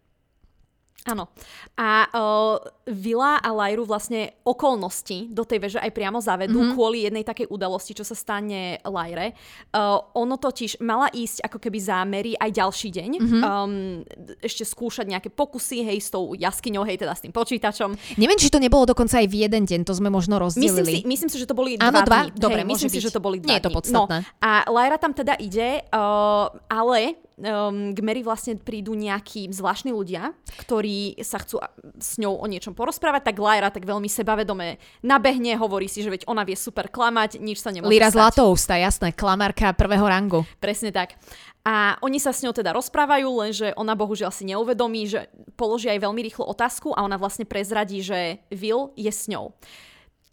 [1.02, 1.26] Áno.
[1.74, 6.74] A uh, Vila a Lajru vlastne okolnosti do tej veže aj priamo zavedú mm-hmm.
[6.78, 9.34] kvôli jednej takej udalosti, čo sa stane Lajre.
[9.74, 13.10] Uh, ono totiž mala ísť ako keby zámery aj ďalší deň.
[13.18, 13.42] Mm-hmm.
[13.42, 13.72] Um,
[14.38, 17.98] ešte skúšať nejaké pokusy, hej, s tou jaskyňou, hej, teda s tým počítačom.
[18.14, 20.70] Neviem, či to nebolo dokonca aj v jeden deň, to sme možno rozdelili.
[20.70, 22.20] Myslím si, myslím si že to boli Áno, dva, dva?
[22.30, 22.38] Dní.
[22.38, 22.96] Dobre, hej, myslím byť.
[22.98, 24.18] si, že to boli dva Nie je to podstatné.
[24.22, 29.90] No, a Lajra tam teda ide, uh, ale um, k Mary vlastne prídu nejakí zvláštni
[29.90, 31.58] ľudia, ktorí sa chcú
[31.98, 36.30] s ňou o niečom porozprávať, tak Lyra tak veľmi sebavedome nabehne, hovorí si, že veď
[36.30, 40.46] ona vie super klamať, nič sa nemôže Lyra Zlatousta, jasné, klamárka prvého rangu.
[40.62, 41.18] Presne tak.
[41.62, 46.02] A oni sa s ňou teda rozprávajú, lenže ona bohužiaľ si neuvedomí, že položí aj
[46.02, 49.54] veľmi rýchlo otázku a ona vlastne prezradí, že Will je s ňou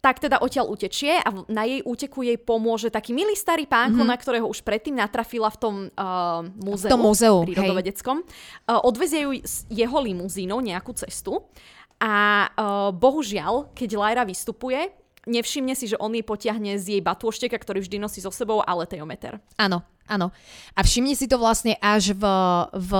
[0.00, 4.12] tak teda odtiaľ utečie a na jej úteku jej pomôže taký milý starý pánko, mm-hmm.
[4.12, 8.24] na ktorého už predtým natrafila v tom uh, múzeu, v tom múzeu prírodovedeckom.
[8.24, 9.32] Uh, odvezie ju
[9.68, 11.44] jeho limuzínou nejakú cestu
[12.00, 14.88] a uh, bohužiaľ, keď Lyra vystupuje,
[15.28, 18.88] nevšimne si, že on jej potiahne z jej batôšteka, ktorý vždy nosí so sebou, ale
[18.88, 19.36] tejometer.
[19.60, 20.32] Áno, áno.
[20.72, 22.24] A všimne si to vlastne až v,
[22.72, 22.92] v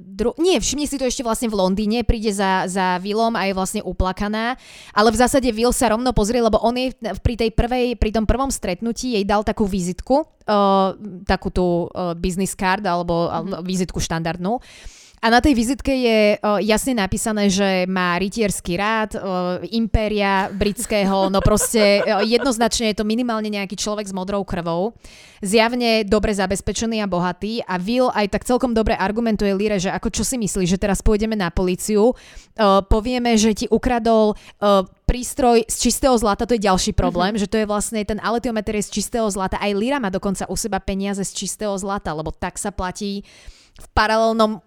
[0.00, 3.54] dru- nie, všimni si to ešte vlastne v Londýne, príde za, za Willom a je
[3.54, 4.56] vlastne uplakaná,
[4.96, 8.24] ale v zásade Will sa rovno pozrie, lebo on jej pri tej prvej, pri tom
[8.24, 10.96] prvom stretnutí jej dal takú vizitku, uh,
[11.28, 13.62] takú tú uh, business card alebo mm-hmm.
[13.62, 14.58] vizitku štandardnú
[15.20, 19.20] a na tej vizitke je o, jasne napísané, že má rytierský rád, o,
[19.68, 24.96] impéria britského, no proste o, jednoznačne je to minimálne nejaký človek s modrou krvou.
[25.44, 30.08] Zjavne dobre zabezpečený a bohatý a Will aj tak celkom dobre argumentuje Lire, že ako
[30.08, 32.14] čo si myslí, že teraz pôjdeme na políciu, o,
[32.88, 34.36] povieme, že ti ukradol o,
[35.04, 37.44] prístroj z čistého zlata, to je ďalší problém, mm-hmm.
[37.44, 39.60] že to je vlastne ten aletiometer je z čistého zlata.
[39.60, 43.26] Aj Lira má dokonca u seba peniaze z čistého zlata, lebo tak sa platí
[43.80, 44.60] v paralelnom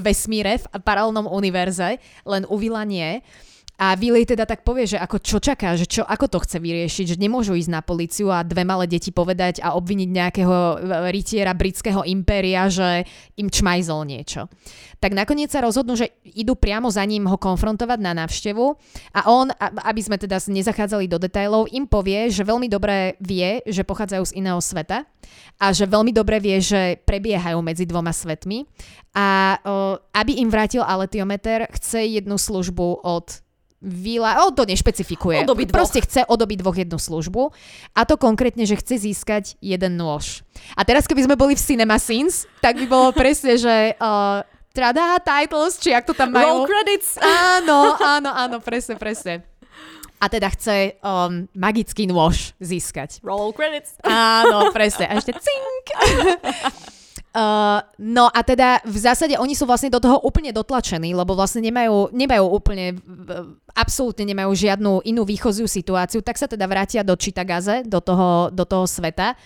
[0.00, 3.20] vesmíre, v paralelnom univerze, len u Vila nie.
[3.76, 7.04] A Willy teda tak povie, že ako čo čaká, že čo, ako to chce vyriešiť,
[7.12, 10.76] že nemôžu ísť na policiu a dve malé deti povedať a obviniť nejakého e,
[11.12, 13.04] rytiera britského impéria, že
[13.36, 14.48] im čmajzol niečo.
[14.96, 18.64] Tak nakoniec sa rozhodnú, že idú priamo za ním ho konfrontovať na návštevu
[19.12, 23.84] a on, aby sme teda nezachádzali do detajlov, im povie, že veľmi dobre vie, že
[23.84, 25.04] pochádzajú z iného sveta
[25.60, 28.64] a že veľmi dobre vie, že prebiehajú medzi dvoma svetmi
[29.12, 33.45] a o, aby im vrátil aletiometer, chce jednu službu od
[33.84, 35.44] Vila, on to nešpecifikuje.
[35.44, 37.52] Od Proste chce od dvoch jednu službu.
[37.92, 40.40] A to konkrétne, že chce získať jeden nôž.
[40.72, 44.40] A teraz, keby sme boli v Cinema Scenes, tak by bolo presne, že uh,
[44.72, 46.64] trada titles, či ak to tam majú.
[46.64, 47.20] Roll credits.
[47.20, 49.44] Áno, áno, áno, presne, presne.
[50.16, 53.20] A teda chce um, magický nôž získať.
[53.20, 54.00] Roll credits.
[54.00, 55.04] Áno, presne.
[55.12, 55.84] A ešte cink.
[57.36, 61.60] Uh, no a teda v zásade oni sú vlastne do toho úplne dotlačení, lebo vlastne
[61.60, 62.96] nemajú, nemajú úplne,
[63.76, 68.64] absolútne nemajú žiadnu inú výchoziu situáciu, tak sa teda vrátia do Čitagaze, do toho, do
[68.64, 69.36] toho sveta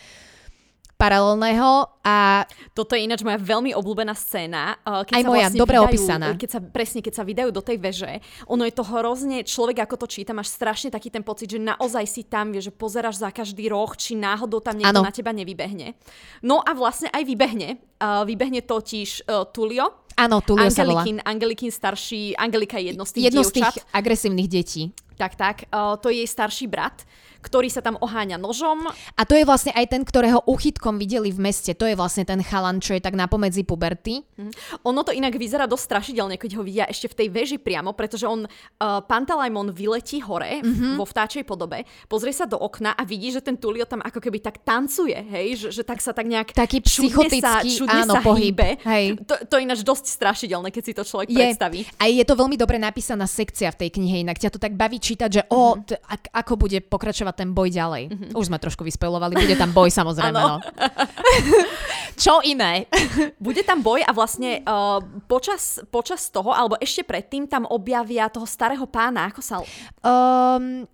[1.00, 2.44] paralelného a...
[2.76, 4.76] Toto je ináč moja veľmi obľúbená scéna.
[4.84, 6.28] Eh, keď Aj sa moja, vlastne dobre vydajú, opísaná.
[6.36, 8.12] Keď sa, presne, keď sa vydajú do tej veže,
[8.44, 12.04] ono je to hrozne, človek ako to číta, máš strašne taký ten pocit, že naozaj
[12.04, 15.08] si tam, vie, že pozeráš za každý roh, či náhodou tam niekto ano.
[15.08, 15.96] na teba nevybehne.
[16.44, 17.80] No a vlastne aj vybehne.
[18.00, 21.32] Uh, vybehne totiž uh, Tulio, Áno, Tulio Angelikin, sa volá.
[21.32, 24.92] Angelikin starší, Angelika je jedno z tých Jedno z tých agresívnych detí.
[25.16, 25.56] Tak, tak.
[25.68, 27.04] Uh, to je jej starší brat
[27.40, 28.86] ktorý sa tam oháňa nožom.
[29.16, 31.72] A to je vlastne aj ten, ktorého uchytkom videli v meste.
[31.74, 34.22] To je vlastne ten chalan, čo je tak napomedzi puberty.
[34.36, 34.52] Mm.
[34.84, 38.28] Ono to inak vyzerá dosť strašidelne, keď ho vidia ešte v tej veži priamo, pretože
[38.28, 41.00] on, uh, Pantalajmon vyletí hore mm-hmm.
[41.00, 44.38] vo vtáčej podobe, pozrie sa do okna a vidí, že ten Tulio tam ako keby
[44.44, 48.52] tak tancuje, hej, že, že tak sa tak nejak Taký psychotický, sa, áno, sa pohyb.
[48.52, 48.82] Hýbe.
[48.82, 49.04] Hej.
[49.28, 51.36] To, to je ináč dosť strašidelné, keď si to človek je.
[51.36, 51.78] predstaví.
[52.00, 54.98] A je to veľmi dobre napísaná sekcia v tej knihe, inak ťa to tak baví
[54.98, 55.60] čítať, že mm-hmm.
[55.60, 56.00] o, t-
[56.34, 58.02] ako bude pokračovať pokračovať ten boj ďalej.
[58.10, 58.30] Mm-hmm.
[58.34, 60.34] Už sme trošku vyspojovali, bude tam boj samozrejme.
[60.34, 60.58] no.
[62.22, 62.90] Čo iné?
[63.46, 68.44] bude tam boj a vlastne uh, počas, počas toho, alebo ešte predtým tam objavia toho
[68.44, 69.62] starého pána, ako sa...
[70.04, 70.84] Um,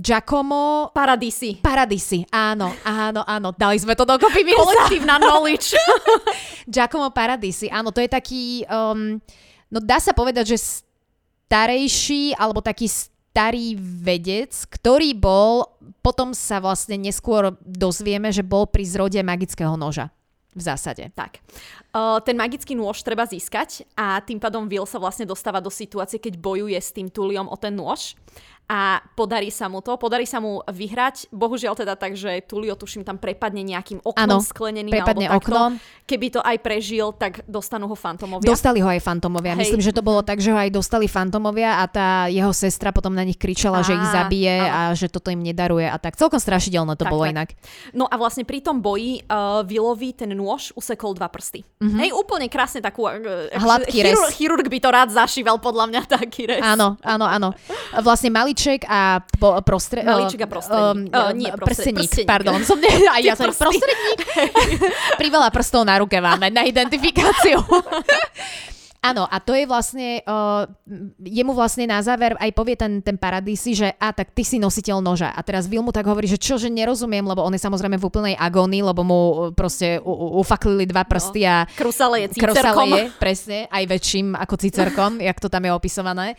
[0.00, 0.90] Giacomo...
[0.90, 1.60] Paradisi.
[1.60, 3.54] Paradisi, áno, áno, áno.
[3.54, 4.42] Dali sme to dokopy.
[4.42, 5.76] Kolektívna knowledge.
[6.66, 8.42] Giacomo Paradisi, áno, to je taký...
[8.66, 9.22] Um,
[9.70, 10.58] no dá sa povedať, že
[11.46, 12.88] starejší, alebo taký
[13.32, 15.64] starý vedec, ktorý bol,
[16.02, 20.10] potom sa vlastne neskôr dozvieme, že bol pri zrode magického noža.
[20.52, 21.08] V zásade.
[21.16, 21.40] Tak.
[22.28, 26.36] Ten magický nôž treba získať a tým pádom Will sa vlastne dostáva do situácie, keď
[26.36, 28.20] bojuje s tým Tuliom o ten nôž
[28.72, 31.28] a podarí sa mu to, podarí sa mu vyhrať.
[31.28, 35.52] Bohužiaľ teda tak, že Tulio tuším tam prepadne nejakým oknom ano, skleneným prepadne alebo takto.
[35.52, 35.70] oknom.
[36.08, 38.48] Keby to aj prežil, tak dostanú ho fantomovia.
[38.48, 39.60] Dostali ho aj fantomovia.
[39.60, 39.68] Hej.
[39.68, 43.12] Myslím, že to bolo tak, že ho aj dostali fantomovia a tá jeho sestra potom
[43.12, 44.72] na nich kričala, á, že ich zabije áno.
[44.72, 46.16] a že toto im nedaruje a tak.
[46.16, 47.32] Celkom strašidelné to tak, bolo tak.
[47.36, 47.48] inak.
[47.92, 51.60] No a vlastne pri tom boji uh, Willovi ten nôž usekol dva prsty.
[51.60, 51.98] Mm-hmm.
[52.00, 53.04] Hej, úplne krásne takú...
[53.04, 56.64] Uh, Hladký chirur, Chirurg by to rád zašíval podľa mňa taký res.
[56.64, 57.52] Áno, áno, áno.
[58.00, 60.06] Vlastne mali Malíček a po, prostre...
[60.06, 61.10] Malíček a prostredník.
[61.10, 62.30] Um, uh, nie, prsteník, prsteník.
[62.30, 62.62] pardon.
[62.62, 64.18] Som ne, a ja som prostredník.
[65.22, 67.58] Priveľa prstov na ruke máme na identifikáciu.
[69.02, 70.62] Áno, a to je vlastne, uh,
[71.18, 75.02] jemu vlastne na záver aj povie ten, ten paradísi, že a tak ty si nositeľ
[75.02, 75.34] noža.
[75.34, 78.06] A teraz Will mu tak hovorí, že čo, že nerozumiem, lebo on je samozrejme v
[78.06, 79.20] úplnej agónii, lebo mu
[79.58, 81.66] proste u, ufaklili dva prsty a...
[81.66, 82.54] No, krusale je cicerkom.
[82.54, 86.38] Krusale je, presne, aj väčším ako cicerkom, jak to tam je opisované.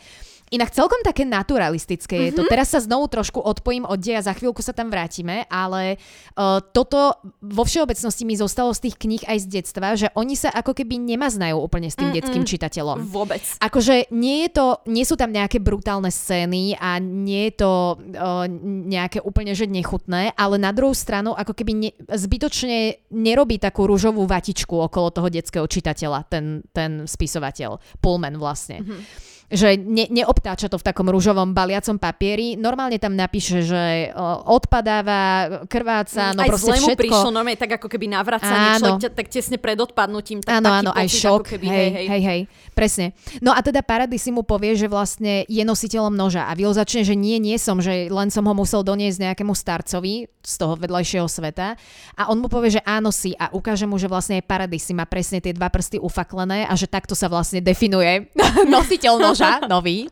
[0.52, 2.28] Inak celkom také naturalistické mm-hmm.
[2.28, 2.42] je to.
[2.44, 2.50] Mhm.
[2.52, 5.96] Teraz sa znovu trošku odpojím od deja, za chvíľku sa tam vrátime, ale
[6.36, 10.52] uh, toto vo všeobecnosti mi zostalo z tých kníh aj z detstva, že oni sa
[10.52, 12.18] ako keby nemaznajú úplne s tým Mm-mm.
[12.20, 13.08] detským čitateľom.
[13.08, 13.42] Vôbec.
[13.58, 18.44] Akože nie, je to, nie sú tam nejaké brutálne scény a nie je to uh,
[18.84, 24.28] nejaké úplne že nechutné, ale na druhú stranu ako keby ne, zbytočne nerobí takú rúžovú
[24.28, 28.84] vatičku okolo toho detského čitateľa, ten, ten spisovateľ, Pullman vlastne.
[28.84, 32.56] Mm-hmm že ne, neobtáča to v takom rúžovom baliacom papieri.
[32.56, 34.10] Normálne tam napíše, že
[34.48, 37.02] odpadáva, krváca, no aj proste zle všetko.
[37.04, 40.40] prišlo normálne tak ako keby navracanie, človek tak tesne pred odpadnutím.
[40.40, 41.56] Tak áno, áno, aj šok.
[41.56, 42.40] Keby, hej, hej, hej, hej,
[42.72, 43.12] presne.
[43.44, 47.04] No a teda Parady si mu povie, že vlastne je nositeľom noža a Will začne,
[47.04, 51.24] že nie, nie som, že len som ho musel doniesť nejakému starcovi z toho vedľajšieho
[51.24, 51.76] sveta
[52.20, 54.92] a on mu povie, že áno si a ukáže mu, že vlastne aj Paradis si
[54.92, 58.28] má presne tie dva prsty ufaklené a že takto sa vlastne definuje
[58.74, 60.06] nositeľ noža, nový.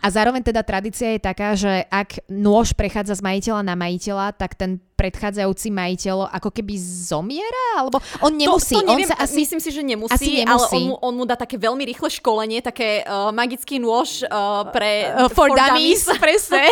[0.00, 4.56] A zároveň teda tradícia je taká, že ak nôž prechádza z majiteľa na majiteľa, tak
[4.56, 7.80] ten predchádzajúci majiteľ ako keby zomiera?
[7.80, 8.76] Alebo on nemusí.
[8.76, 10.52] To, to neviem, on sa asi, myslím si, že nemusí, asi nemusí.
[10.52, 14.68] ale on mu, on mu dá také veľmi rýchle školenie, také uh, magický nôž uh,
[14.68, 16.04] pre uh, for, for dummies.
[16.04, 16.64] dummies, presne.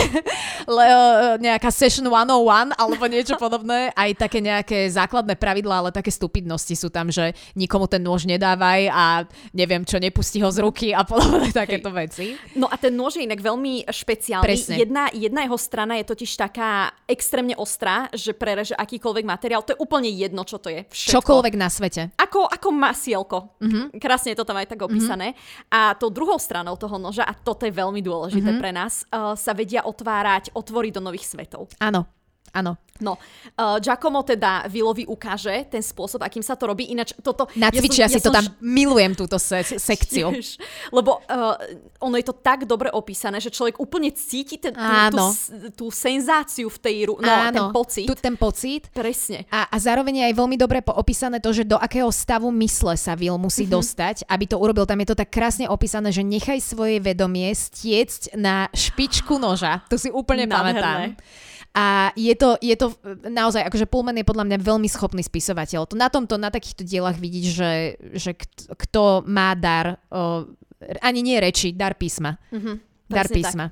[0.68, 3.88] Le, uh, nejaká session 101 alebo niečo podobné.
[3.96, 8.92] Aj také nejaké základné pravidlá, ale také stupidnosti sú tam, že nikomu ten nôž nedávaj
[8.92, 9.24] a
[9.56, 12.36] neviem čo, nepustí ho z ruky a podobné takéto veci.
[12.52, 14.44] No a ten nôž je inak veľmi špeciálny.
[14.44, 14.76] Presne.
[14.76, 19.62] Jedna, jedna jeho strana je totiž taká extrémne ostrá, že prereže akýkoľvek materiál.
[19.62, 20.84] To je úplne jedno, čo to je.
[20.90, 21.14] Všetko.
[21.22, 22.02] Čokoľvek na svete.
[22.18, 23.38] Ako, ako masielko.
[23.62, 23.66] Mhm.
[23.68, 23.86] Mm-hmm.
[24.02, 25.32] Krásne je to tam aj tak opísané.
[25.32, 25.72] Mm-hmm.
[25.72, 28.62] A tou druhou stranou toho noža, a toto je veľmi dôležité mm-hmm.
[28.62, 31.70] pre nás, uh, sa vedia otvárať otvory do nových svetov.
[31.78, 32.17] Áno,
[32.52, 32.76] áno.
[32.98, 36.90] No, uh, Giacomo teda Willovi ukáže ten spôsob, akým sa to robí.
[36.90, 37.46] Ináč toto...
[37.54, 40.34] Nacvičia ja si to som tam, milujem túto se- sekciu.
[40.34, 40.58] Tiež,
[40.90, 41.54] lebo uh,
[42.00, 45.30] ono je to tak dobre opísané, že človek úplne cíti ten, tú, tú, Áno.
[45.30, 45.46] s-
[45.78, 48.06] tú senzáciu v tej ru- no, Áno, ten pocit.
[48.10, 48.90] Tu, ten pocit.
[48.90, 49.46] Presne.
[49.46, 53.14] A, a zároveň je aj veľmi dobre opísané to, že do akého stavu mysle sa
[53.14, 53.70] Will musí Mhm.
[53.70, 53.78] mm-hmm.
[53.78, 54.82] dostať, aby to urobil.
[54.82, 59.86] Tam je to tak krásne opísané, že nechaj svoje vedomie stiecť na špičku noža.
[59.86, 60.82] To si úplne Nádherné.
[60.82, 61.46] pamätám.
[61.78, 62.90] A je to, je to
[63.30, 65.86] naozaj, akože Pullman je podľa mňa veľmi schopný spisovateľ.
[65.86, 67.72] To na tomto, na takýchto dielach vidíš, že,
[68.18, 68.32] že
[68.66, 70.50] kto, má dar, o,
[70.98, 72.34] ani nie reči, dar písma.
[72.50, 72.72] Mhm,
[73.06, 73.38] dar presne tak.
[73.38, 73.66] písma.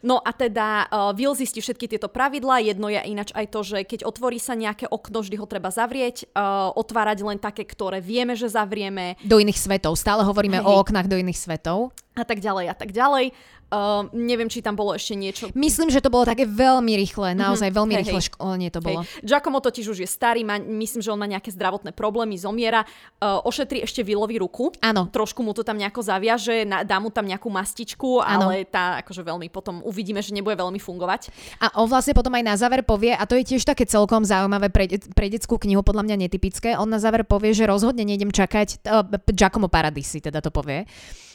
[0.00, 2.62] No a teda uh, Will zistí všetky tieto pravidlá.
[2.64, 6.30] Jedno je ináč aj to, že keď otvorí sa nejaké okno, vždy ho treba zavrieť.
[6.32, 9.98] Uh, otvárať len také, ktoré vieme, že zavrieme Do iných svetov.
[9.98, 10.66] Stále hovoríme Hej.
[10.66, 11.92] o oknách do iných svetov.
[12.16, 13.36] A tak ďalej a tak ďalej.
[13.66, 17.74] Uh, neviem, či tam bolo ešte niečo Myslím, že to bolo také veľmi rýchle, naozaj
[17.74, 17.98] veľmi Mhm.
[17.98, 19.02] Hej, rýchle školenie to bolo.
[19.02, 19.26] Hej.
[19.26, 23.42] Giacomo totiž už je starý, má, myslím, že on má nejaké zdravotné problémy, zomiera, uh,
[23.42, 24.70] ošetrí ešte Willovi ruku.
[24.78, 25.10] Áno.
[25.10, 28.54] Trošku mu to tam nejako zaviaže, na, dá mu tam nejakú mastičku, Áno.
[28.54, 31.34] ale tá akože veľmi potom uvidíme, že nebude veľmi fungovať.
[31.58, 34.70] A on vlastne potom aj na záver povie, a to je tiež také celkom zaujímavé
[34.70, 38.86] pre, pre detskú knihu, podľa mňa netypické, on na záver povie, že rozhodne nejdem čakať,
[38.86, 39.02] uh,
[39.34, 40.86] Giacomo Paradisi teda to povie,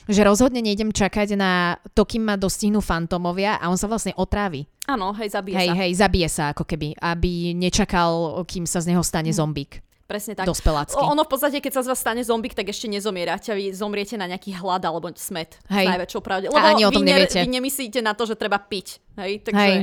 [0.08, 4.66] že rozhodne nejdem čakať na to, kým ma dostihnú fantomovia a on sa vlastne otrávi.
[4.90, 5.76] Áno, hej, zabije hej, sa.
[5.78, 9.84] hej, zabije sa ako keby, aby nečakal, kým sa z neho stane zombík.
[10.12, 10.44] Presne tak.
[10.44, 11.00] Dospelácky.
[11.00, 13.56] Ono v podstate, keď sa z vás stane zombík, tak ešte nezomierate.
[13.56, 15.56] Vy zomriete na nejaký hlad alebo smet.
[15.72, 15.88] Hej.
[15.88, 16.46] S najväčšou pravde.
[16.52, 17.40] A ani o tom vy, neviete.
[17.40, 19.00] vy nemyslíte na to, že treba piť.
[19.16, 19.76] Hej, takže Hej,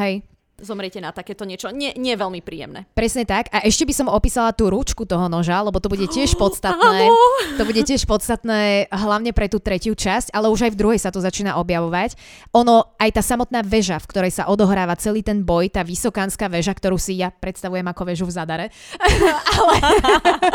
[0.00, 0.14] hej.
[0.62, 1.74] Zomriete na takéto niečo.
[1.74, 2.86] Nie, nie veľmi príjemné.
[2.94, 3.50] Presne tak.
[3.50, 7.10] A ešte by som opísala tú ručku toho noža, lebo to bude tiež podstatné.
[7.10, 7.16] áno.
[7.58, 11.10] To bude tiež podstatné hlavne pre tú tretiu časť, ale už aj v druhej sa
[11.10, 12.14] to začína objavovať.
[12.54, 16.74] Ono, aj tá samotná väža, v ktorej sa odohráva celý ten boj, tá vysokánska väža,
[16.74, 18.66] ktorú si ja predstavujem ako väžu v zadare,
[19.58, 19.74] ale,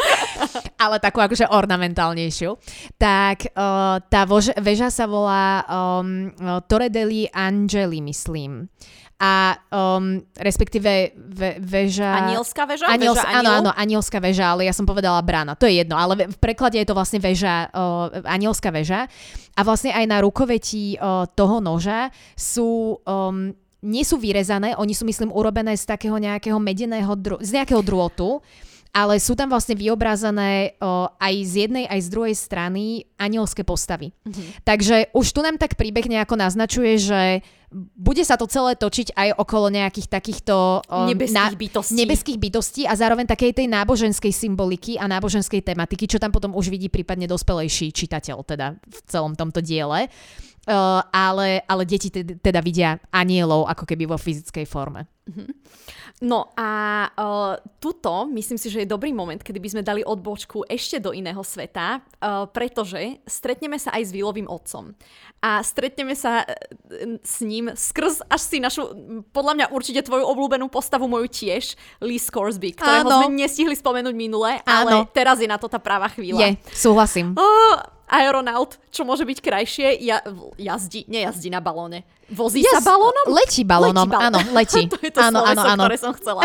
[0.83, 2.55] ale takú akože ornamentálnejšiu,
[2.95, 6.31] tak uh, tá vož, väža sa volá um,
[6.71, 8.67] Torre degli Angeli, myslím.
[9.19, 12.23] A um, respektíve ve, väža...
[12.23, 12.87] Anielská väža?
[12.87, 13.59] Aniels, väža áno, aniel?
[13.59, 15.59] áno, anielská väža, ale ja som povedala brána.
[15.59, 19.11] To je jedno, ale v preklade je to vlastne väža, uh, anielská väža.
[19.59, 22.95] A vlastne aj na rukovetí uh, toho noža sú...
[23.03, 27.79] Um, nie sú vyrezané, oni sú myslím urobené z takého nejakého medeného, dru- z nejakého
[27.79, 28.43] drôtu,
[28.89, 34.09] ale sú tam vlastne vyobrazené o, aj z jednej, aj z druhej strany anielské postavy.
[34.25, 34.65] Mm-hmm.
[34.65, 37.21] Takže už tu nám tak príbeh nejako naznačuje, že
[37.93, 41.93] bude sa to celé točiť aj okolo nejakých takýchto o, Nebeských bytostí.
[42.01, 46.73] nebeských bytostí a zároveň takej tej náboženskej symboliky a náboženskej tematiky, čo tam potom už
[46.73, 50.09] vidí prípadne dospelejší čitateľ teda v celom tomto diele.
[50.69, 55.07] Uh, ale, ale deti teda, teda vidia anielov ako keby vo fyzickej forme.
[56.19, 56.69] No a
[57.15, 61.15] uh, tuto myslím si, že je dobrý moment, kedy by sme dali odbočku ešte do
[61.15, 64.91] iného sveta, uh, pretože stretneme sa aj s Willovým otcom.
[65.39, 68.91] A stretneme sa uh, s ním skrz až si našu,
[69.31, 73.23] podľa mňa určite tvoju obľúbenú postavu, moju tiež, Lee Scoresby, ktorého Áno.
[73.23, 74.75] sme nestihli spomenúť minule, Áno.
[74.75, 76.51] ale teraz je na to tá práva chvíľa.
[76.51, 77.31] Je, súhlasím.
[77.39, 77.79] Oh,
[78.09, 80.19] aeronaut, čo môže byť krajšie, ja,
[80.57, 82.03] jazdí, nejazdí na balóne.
[82.29, 83.25] Vozí yes, sa balónom?
[83.29, 84.27] Letí balónom, Letí balón.
[84.33, 84.81] áno, letí.
[84.91, 85.81] to je to áno, áno, sloveso, áno.
[85.85, 86.41] ktoré som chcela.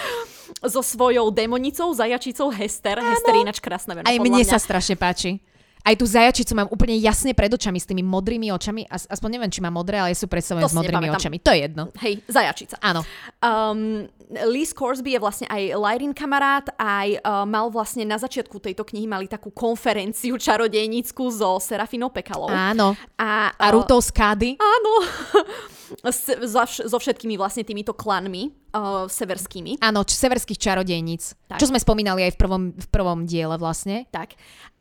[0.74, 2.98] so svojou demonicou, zajačicou Hester.
[2.98, 3.10] Áno.
[3.12, 4.50] Hester je ináč krásne meno, Aj mne mňa.
[4.54, 5.42] sa strašne páči.
[5.84, 8.88] Aj tú zajačicu mám úplne jasne pred očami s tými modrými očami.
[8.88, 11.20] As, aspoň neviem, či má modré, ale ja sú predstavujem s modrými nepamätám.
[11.20, 11.36] očami.
[11.44, 11.82] To je jedno.
[12.00, 12.80] Hej, zajačica.
[12.80, 13.04] Áno.
[13.44, 14.08] Um,
[14.48, 19.04] Lee Scoresby je vlastne aj Lyrin kamarát, aj uh, mal vlastne na začiatku tejto knihy
[19.04, 22.48] mali takú konferenciu čarodejnícku so Serafinou Pekalou.
[22.48, 22.96] Áno.
[23.20, 24.50] A, A uh, Rutou z Kády.
[24.56, 24.92] Áno.
[26.08, 29.78] S, so, so všetkými vlastne týmito klanmi uh, severskými.
[29.78, 31.38] Áno, č- severských čarodejníc.
[31.46, 31.62] Tak.
[31.62, 34.10] Čo sme spomínali aj v prvom, v prvom diele vlastne.
[34.10, 34.34] Tak.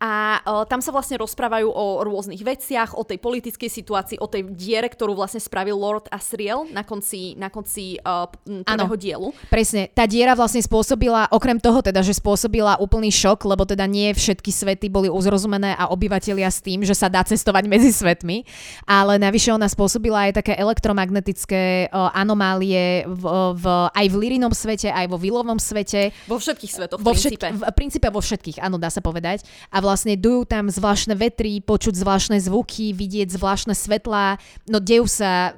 [0.03, 4.51] A uh, tam sa vlastne rozprávajú o rôznych veciach, o tej politickej situácii, o tej
[4.51, 9.27] diere, ktorú vlastne spravil Lord Asriel na konci, na konci uh, prvého dielu.
[9.47, 9.87] Presne.
[9.95, 14.51] Tá diera vlastne spôsobila, okrem toho teda, že spôsobila úplný šok, lebo teda nie všetky
[14.51, 18.43] svety boli uzrozumené a obyvatelia s tým, že sa dá cestovať medzi svetmi,
[18.83, 23.23] ale navyše ona spôsobila aj také elektromagnetické uh, anomálie v,
[23.55, 26.15] v, aj v Lirinom svete, aj vo Vilovom svete.
[26.29, 27.47] Vo všetkých svetoch v vo princípe.
[27.49, 29.43] Všet, v princípe vo všetkých, áno, dá sa povedať.
[29.73, 34.37] A vlastne dujú tam zvláštne vetry, počuť zvláštne zvuky, vidieť zvláštne svetlá,
[34.69, 35.51] no dejú sa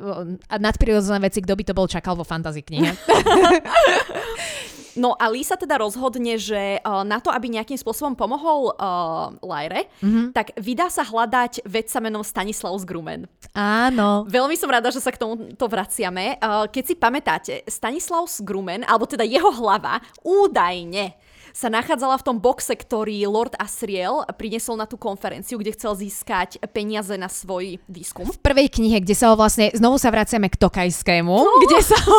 [0.50, 2.94] nadprirodzené veci, kto by to bol čakal vo fantasy knihe.
[4.96, 9.36] No a Lee sa teda rozhodne, že uh, na to, aby nejakým spôsobom pomohol uh,
[9.44, 10.32] Lyre, mm-hmm.
[10.32, 13.28] tak vydá sa hľadať vedca menom Stanislaus Grumen.
[13.56, 14.24] Áno.
[14.28, 16.40] Veľmi som rada, že sa k tomu to vraciame.
[16.40, 21.16] Uh, keď si pamätáte, Stanislaus Grumen, alebo teda jeho hlava, údajne
[21.56, 26.60] sa nachádzala v tom boxe, ktorý Lord Asriel priniesol na tú konferenciu, kde chcel získať
[26.76, 28.28] peniaze na svoj výskum.
[28.28, 31.56] V prvej knihe, kde sa ho vlastne, znovu sa vraciame k Tokajskému, no.
[31.64, 32.18] kde, sa ho,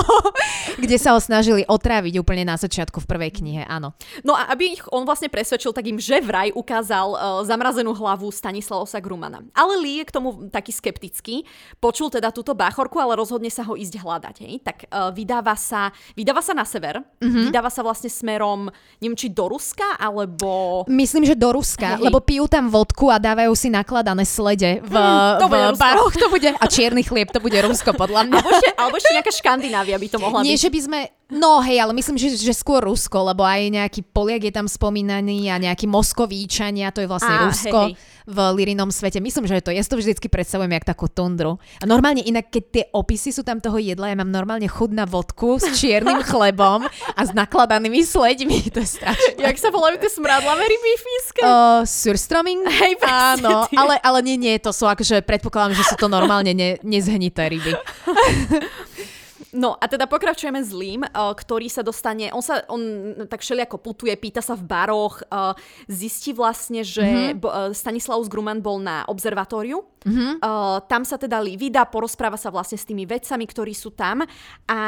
[0.80, 3.92] kde sa ho snažili otráviť úplne na začiatku v prvej knihe, áno.
[4.24, 8.32] No a aby ich on vlastne presvedčil, tak im že vraj ukázal uh, zamrazenú hlavu
[8.32, 9.44] Stanislavosa Grumana.
[9.52, 11.44] Ale Lee je k tomu taký skeptický,
[11.76, 14.34] počul teda túto báchorku, ale rozhodne sa ho ísť hľadať.
[14.40, 14.54] Hej?
[14.64, 17.52] Tak uh, vydáva, sa, vydáva sa na sever, mm-hmm.
[17.52, 18.72] vydáva sa vlastne smerom,
[19.04, 20.86] neviem, či či do Ruska, alebo...
[20.86, 24.94] Myslím, že do Ruska, hej, lebo pijú tam vodku a dávajú si nakladané slede v,
[24.94, 26.14] hmm, to v baroch.
[26.14, 28.38] To bude, a čierny chlieb, to bude Rusko, podľa mňa.
[28.38, 30.62] Alebo ešte, alebo ešte nejaká Škandinávia by to mohla Nie, byť.
[30.62, 30.98] že by sme...
[31.26, 35.50] No hej, ale myslím, že, že skôr Rusko, lebo aj nejaký Poliak je tam spomínaný
[35.50, 38.30] a nejaký Moskovíčania, to je vlastne a, Rusko hej, hej.
[38.30, 39.18] v Lirinom svete.
[39.18, 39.74] Myslím, že je to.
[39.74, 41.58] Ja si to vždycky predstavujem jak takú tundru.
[41.82, 45.02] A normálne inak, keď tie opisy sú tam toho jedla, ja mám normálne chud na
[45.02, 48.70] vodku s čiernym chlebom a s nakladanými sledmi.
[48.70, 49.42] To je strašné.
[49.42, 51.42] Jak sa volajú tie smradlavé ryby físke?
[51.42, 52.62] Uh, surstroming?
[52.70, 56.78] Hej, Áno, ale, ale nie, nie, to sú akože, predpokladám, že sú to normálne ne,
[56.86, 57.74] nezhnité ryby.
[59.56, 62.80] No a teda pokračujeme s Lím, uh, ktorý sa dostane, on sa, on
[63.24, 65.56] tak všelijako putuje, pýta sa v baroch, uh,
[65.88, 67.72] zistí vlastne, že mm-hmm.
[67.72, 70.44] Stanislaus Gruman bol na observatóriu, mm-hmm.
[70.92, 74.28] tam sa teda Lee vydá, porozpráva sa vlastne s tými vedcami, ktorí sú tam
[74.68, 74.78] a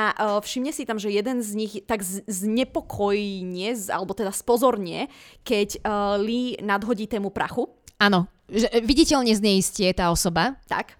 [0.44, 5.08] všimne si tam, že jeden z nich tak znepokojne, alebo teda spozornie,
[5.42, 5.80] keď
[6.20, 7.72] Lee nadhodí tému prachu.
[7.98, 8.30] Áno,
[8.84, 10.54] viditeľne zneistie tá osoba.
[10.70, 10.94] Tak.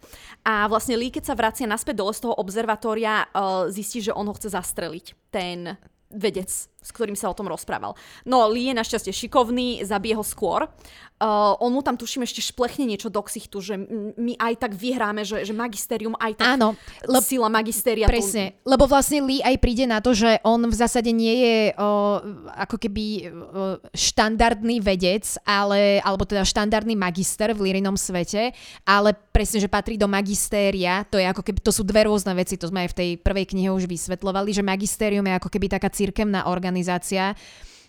[0.45, 4.29] A vlastne Lee, keď sa vracia naspäť dole z toho observatória, uh, zistí, že on
[4.29, 5.07] ho chce zastreliť.
[5.29, 5.77] Ten
[6.09, 6.49] vedec,
[6.79, 7.99] s ktorým sa o tom rozprával.
[8.23, 10.71] No, Lee je našťastie šikovný, zabije ho skôr.
[11.19, 13.75] Uh, on mu tam tuším ešte šplechne niečo do ksichtu, že
[14.15, 18.07] my aj tak vyhráme, že, že magisterium aj tak Áno, le- sila magistéria.
[18.07, 18.71] Presne, tu...
[18.71, 22.23] lebo vlastne Lee aj príde na to, že on v zásade nie je uh,
[22.63, 28.55] ako keby uh, štandardný vedec, ale, alebo teda štandardný magister v Lirinom svete,
[28.87, 32.55] ale presne, že patrí do magistéria, to je ako keby, to sú dve rôzne veci,
[32.55, 35.91] to sme aj v tej prvej knihe už vysvetlovali, že magistérium je ako keby taká
[35.91, 37.33] cirkevná organizácia,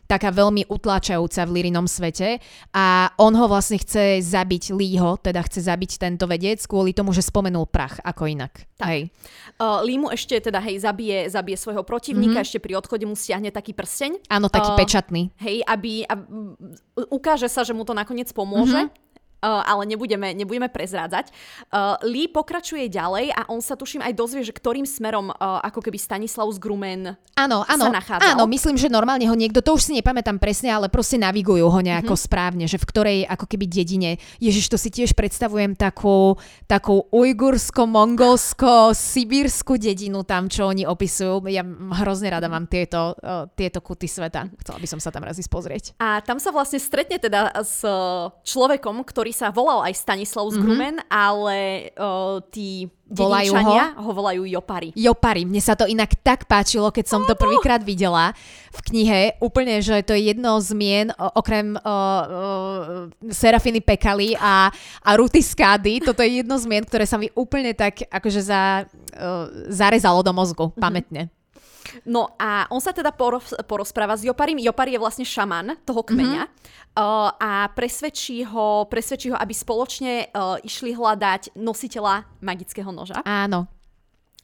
[0.09, 2.41] taká veľmi utláčajúca v Lirinom svete
[2.73, 7.21] a on ho vlastne chce zabiť Lího, teda chce zabiť tento vedec kvôli tomu, že
[7.21, 8.65] spomenul prach ako inak.
[8.81, 8.89] Tak.
[8.89, 9.13] Hej.
[9.61, 12.47] Uh, Lee mu ešte teda hej zabije, zabije svojho protivníka, mm-hmm.
[12.47, 14.33] ešte pri odchode mu stiahne taký prsteň.
[14.33, 15.29] Áno, taký uh, pečatný.
[15.37, 16.23] Hej, aby, aby
[17.13, 18.89] ukáže sa, že mu to nakoniec pomôže.
[18.89, 19.08] Mm-hmm
[19.39, 21.31] Uh, ale nebudeme, nebudeme prezrádzať.
[21.71, 25.79] Uh, Lee pokračuje ďalej a on sa tuším aj dozvie, že ktorým smerom uh, ako
[25.79, 28.35] keby Stanislaus Grumen áno, áno, sa nachádzal.
[28.35, 31.79] Áno, myslím, že normálne ho niekto, to už si nepamätám presne, ale proste navigujú ho
[31.79, 32.27] nejako mm-hmm.
[32.27, 34.19] správne, že v ktorej ako keby dedine.
[34.43, 36.35] Ježiš, to si tiež predstavujem takú,
[36.67, 41.47] takú ujgursko-mongolsko-sibírskú dedinu tam, čo oni opisujú.
[41.47, 41.63] Ja
[42.03, 44.51] hrozne rada mám tieto, uh, tieto kuty sveta.
[44.59, 45.95] Chcela by som sa tam raz ísť pozrieť.
[46.03, 47.79] A tam sa vlastne stretne teda s
[48.43, 50.65] človekom, ktorý ktorý sa volal aj Stanislaus mm-hmm.
[50.65, 53.77] Grumen, ale uh, tí volajú ho?
[53.77, 54.89] ho volajú Jopari.
[54.97, 55.45] Jopari.
[55.45, 58.33] Mne sa to inak tak páčilo, keď som to prvýkrát videla
[58.73, 59.21] v knihe.
[59.37, 64.73] Úplne, že to je jedno zmien okrem uh, uh, Serafiny Pekali a,
[65.05, 66.01] a Ruty Skády.
[66.01, 70.73] Toto je jedno zmien, ktoré sa mi úplne tak akože za, uh, zarezalo do mozgu,
[70.73, 71.38] mm-hmm.
[72.05, 74.59] No a on sa teda poroz, porozpráva s Joparim.
[74.59, 76.97] Jopari je vlastne šaman toho kmeňa mm-hmm.
[76.99, 83.21] uh, a presvedčí ho, presvedčí ho, aby spoločne uh, išli hľadať nositeľa magického noža.
[83.23, 83.78] Áno.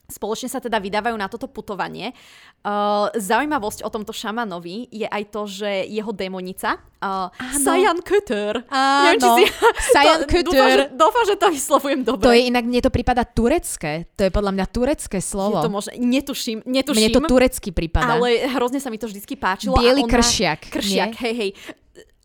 [0.05, 2.13] Spoločne sa teda vydávajú na toto putovanie.
[2.61, 8.61] Uh, zaujímavosť o tomto šamanovi je aj to, že jeho démonica, uh, Sajan Kutter.
[8.69, 9.43] Áno, si...
[9.97, 10.93] Sajan Kutter.
[10.93, 12.25] Dúfam, dúfam, že to vyslovujem dobre.
[12.25, 14.05] To je inak, mne to prípada turecké.
[14.13, 15.57] To je podľa mňa turecké slovo.
[15.57, 17.01] Je to možné, netuším, netuším.
[17.01, 18.21] Mne to turecky prípada.
[18.21, 19.73] Ale hrozne sa mi to vždycky páčilo.
[19.77, 20.11] Bielý ona...
[20.13, 20.69] kršiak.
[20.69, 21.21] Kršiak, nie?
[21.25, 21.51] hej, hej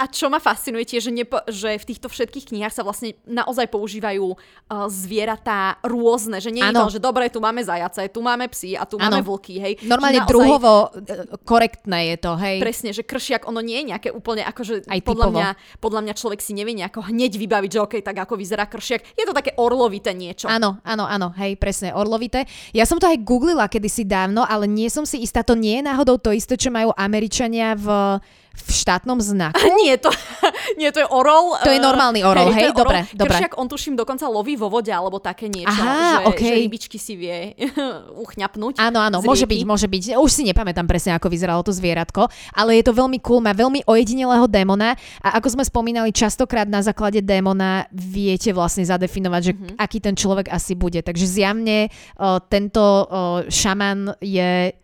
[0.00, 3.68] a čo ma fascinuje tiež, že, nepo, že v týchto všetkých knihách sa vlastne naozaj
[3.68, 8.48] používajú uh, zvieratá rôzne, že nie je to, že dobre, tu máme zajace, tu máme
[8.48, 9.12] psy a tu ano.
[9.12, 9.72] máme vlky, hej.
[9.84, 12.56] Normálne naozaj, druhovo e, korektné je to, hej.
[12.64, 15.48] Presne, že kršiak, ono nie je nejaké úplne, akože Aj podľa mňa,
[15.84, 19.04] podľa mňa človek si nevie nejako hneď vybaviť, že okay, tak ako vyzerá kršiak.
[19.12, 20.48] Je to také orlovité niečo.
[20.48, 22.48] Áno, áno, áno, hej, presne, orlovité.
[22.72, 25.84] Ja som to aj googlila kedysi dávno, ale nie som si istá, to nie je
[25.84, 28.16] náhodou to isté, čo majú Američania v
[28.50, 29.62] v štátnom znaku?
[29.82, 30.10] Nie, to,
[30.80, 31.56] nie, to je orol.
[31.62, 32.70] To je eh, normálny orol, hej?
[32.70, 32.76] hej?
[32.76, 33.18] Dobre, orol.
[33.18, 33.38] dobre.
[33.38, 35.70] Kršiak, on tuším dokonca loví vo vode, alebo také niečo.
[35.70, 36.46] Aha, že, okay.
[36.46, 37.54] že rybičky si vie
[38.24, 38.78] uchňapnúť.
[38.78, 40.18] Áno, áno, môže byť, môže byť.
[40.18, 43.86] Už si nepamätám presne, ako vyzeralo to zvieratko, ale je to veľmi cool, má veľmi
[43.86, 49.76] ojedinelého démona a ako sme spomínali, častokrát na základe démona viete vlastne zadefinovať, že mm-hmm.
[49.78, 51.00] aký ten človek asi bude.
[51.00, 54.74] Takže zjavne uh, tento uh, šaman je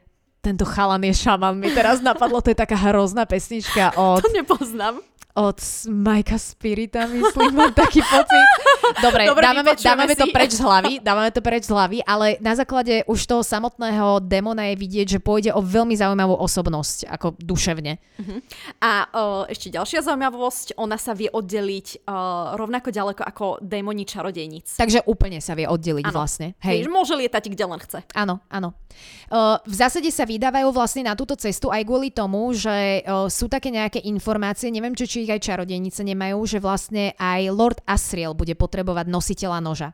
[0.46, 4.22] tento chalan je šaman, mi teraz napadlo, to je taká hrozná pesnička od...
[4.22, 5.02] To nepoznám
[5.36, 5.60] od
[5.92, 8.48] Majka Spirita, myslím, mám taký pocit.
[9.04, 12.56] Dobre, Dobre dávame, dávame to preč z hlavy, dávame to preč z hlavy, ale na
[12.56, 18.00] základe už toho samotného demona je vidieť, že pôjde o veľmi zaujímavú osobnosť, ako duševne.
[18.00, 18.38] Uh-huh.
[18.80, 24.80] A uh, ešte ďalšia zaujímavosť, ona sa vie oddeliť uh, rovnako ďaleko ako démoni čarodejníc.
[24.80, 26.16] Takže úplne sa vie oddeliť ano.
[26.16, 26.56] vlastne.
[26.64, 26.86] Hej.
[26.86, 28.00] Hej, môže lietať kde len chce.
[28.16, 28.72] Áno, áno.
[29.28, 33.50] Uh, v zásade sa vydávajú vlastne na túto cestu aj kvôli tomu, že uh, sú
[33.50, 38.38] také nejaké informácie, neviem, či, či ich aj čarodejnice nemajú, že vlastne aj Lord Asriel
[38.38, 39.88] bude potrebovať nositeľa noža.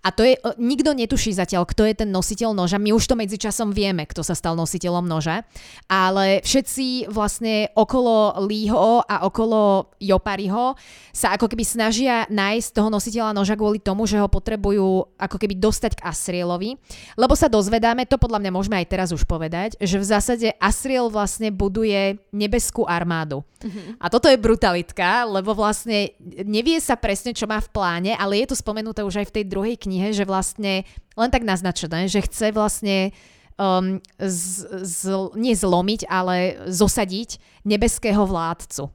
[0.00, 2.80] A to je, nikto netuší zatiaľ, kto je ten nositeľ noža.
[2.80, 5.44] My už to medzičasom vieme, kto sa stal nositeľom noža,
[5.90, 10.78] ale všetci vlastne okolo Lího a okolo Jopariho
[11.10, 15.58] sa ako keby snažia nájsť toho nositeľa noža kvôli tomu, že ho potrebujú ako keby
[15.58, 16.78] dostať k Asrielovi,
[17.18, 21.10] lebo sa dozvedáme, to podľa mňa môžeme aj teraz už povedať, že v zásade Asriel
[21.10, 23.42] vlastne buduje nebeskú armádu.
[23.60, 24.00] Mm-hmm.
[24.00, 26.14] A toto je brutálne brutalitka, lebo vlastne
[26.46, 29.44] nevie sa presne, čo má v pláne, ale je to spomenuté už aj v tej
[29.50, 30.86] druhej knihe, že vlastne
[31.18, 33.10] len tak naznačené, že chce vlastne
[33.58, 35.00] um, z, z,
[35.34, 38.86] nie zlomiť, ale zosadiť nebeského vládcu.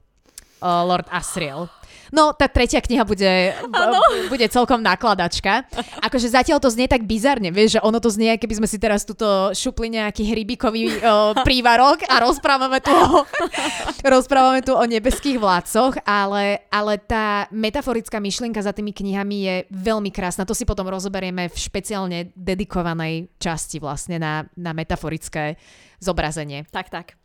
[0.66, 1.70] Uh, Lord Asriel.
[2.14, 5.66] No, tá tretia kniha bude, b- bude celkom nakladačka.
[6.02, 9.02] Akože zatiaľ to znie tak bizarne, vieš, že ono to znie, keby sme si teraz
[9.02, 13.26] tuto šupli nejaký hrybikový o, prívarok a rozprávame tu o,
[14.14, 20.10] rozprávame tu o nebeských vládcoch, ale, ale tá metaforická myšlienka za tými knihami je veľmi
[20.14, 20.46] krásna.
[20.46, 25.58] To si potom rozoberieme v špeciálne dedikovanej časti vlastne na, na metaforické
[25.98, 26.68] zobrazenie.
[26.70, 27.18] Tak, tak.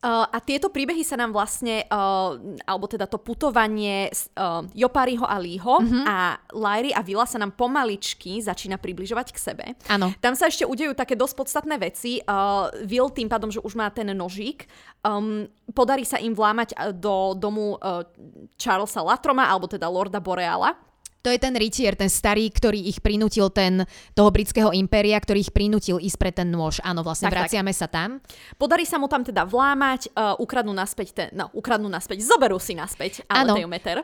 [0.00, 2.32] Uh, a tieto príbehy sa nám vlastne, uh,
[2.64, 6.04] alebo teda to putovanie uh, Jopariho a Lího mm-hmm.
[6.08, 9.66] a Lairy a Vila sa nám pomaličky začína približovať k sebe.
[9.92, 10.08] Áno.
[10.24, 12.16] Tam sa ešte udejú také dosť podstatné veci.
[12.88, 14.64] Will tým pádom, že už má ten nožík,
[15.04, 15.44] um,
[15.76, 17.76] podarí sa im vlámať do domu
[18.56, 20.80] Charlesa Latroma, alebo teda Lorda Boreala
[21.20, 23.84] to je ten rytier, ten starý, ktorý ich prinútil, ten,
[24.16, 26.80] toho britského impéria, ktorý ich prinútil ísť pre ten nôž.
[26.80, 27.80] Áno, vlastne tak, vraciame tak.
[27.84, 28.24] sa tam.
[28.56, 32.72] Podarí sa mu tam teda vlámať, uh, ukradnú naspäť, ten, no, ukradnú naspäť, zoberú si
[32.72, 33.52] naspäť Áno,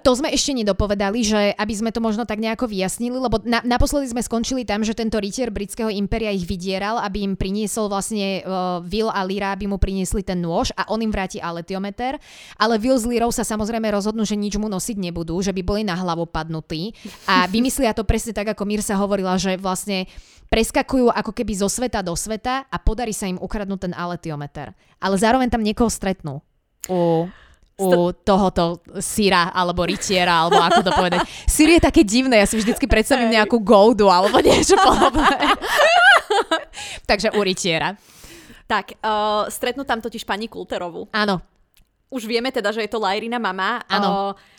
[0.05, 4.13] to sme ešte nedopovedali, že aby sme to možno tak nejako vyjasnili, lebo na, naposledy
[4.13, 8.85] sme skončili tam, že tento rytier britského impéria ich vydieral, aby im priniesol vlastne uh,
[8.85, 12.21] Will a Lyra, aby mu priniesli ten nôž a on im vráti aletiometer.
[12.61, 15.81] Ale Will s Lyrou sa samozrejme rozhodnú, že nič mu nosiť nebudú, že by boli
[15.81, 16.93] na hlavu padnutí
[17.27, 20.07] a vymyslia to presne tak, ako Mirsa hovorila, že vlastne
[20.47, 24.73] preskakujú ako keby zo sveta do sveta a podarí sa im ukradnúť ten aletiometer.
[25.03, 26.39] Ale zároveň tam niekoho stretnú.
[26.87, 27.27] U,
[27.77, 31.21] u tohoto syra alebo rytiera, alebo ako to povedať.
[31.45, 35.37] Syr je také divné, ja si vždycky predstavím nejakú goldu alebo niečo podobné.
[37.11, 37.99] Takže u rytiera.
[38.67, 41.07] Tak, uh, stretnú tam totiž pani Kulterovu.
[41.15, 41.39] Áno.
[42.11, 43.83] Už vieme teda, že je to Lajrina mama.
[43.87, 44.35] Áno.
[44.35, 44.56] Uh,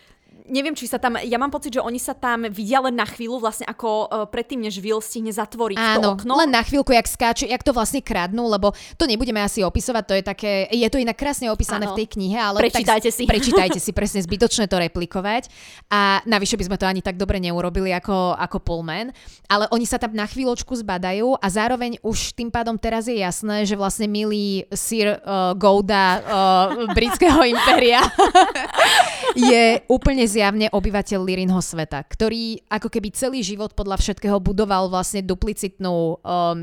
[0.47, 3.43] neviem, či sa tam, ja mám pocit, že oni sa tam vidia len na chvíľu,
[3.43, 6.33] vlastne ako uh, predtým, než Will stihne zatvoriť Áno, to okno.
[6.39, 10.13] len na chvíľku, jak skáču, jak to vlastne kradnú, lebo to nebudeme asi opisovať, to
[10.15, 11.93] je také, je to inak krásne opísané Áno.
[11.93, 13.23] v tej knihe, ale prečítajte tak, si.
[13.27, 15.51] Prečítajte si, presne zbytočné to replikovať
[15.91, 19.11] a navyše by sme to ani tak dobre neurobili ako, ako Pullman,
[19.51, 23.67] ale oni sa tam na chvíľočku zbadajú a zároveň už tým pádom teraz je jasné,
[23.67, 26.21] že vlastne milý Sir uh, Gouda uh,
[26.95, 27.99] britského impéria
[29.51, 34.85] je úplne je zjavne obyvateľ Lirinho sveta, ktorý ako keby celý život podľa všetkého budoval
[34.93, 36.57] vlastne duplicitnú, um,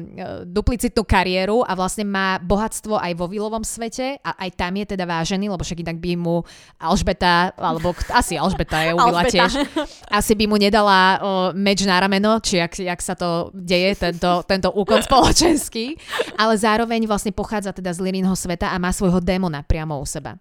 [0.47, 5.03] duplicitnú kariéru a vlastne má bohatstvo aj vo Vilovom svete a aj tam je teda
[5.11, 6.47] vážený, lebo však inak by mu
[6.79, 9.66] Alžbeta, alebo asi Alžbeta je ubila tiež,
[10.07, 11.18] asi by mu nedala uh,
[11.51, 15.99] meč na rameno, či jak, jak sa to deje, tento, tento úkon spoločenský,
[16.39, 20.39] ale zároveň vlastne pochádza teda z Lirinho sveta a má svojho démona priamo u seba.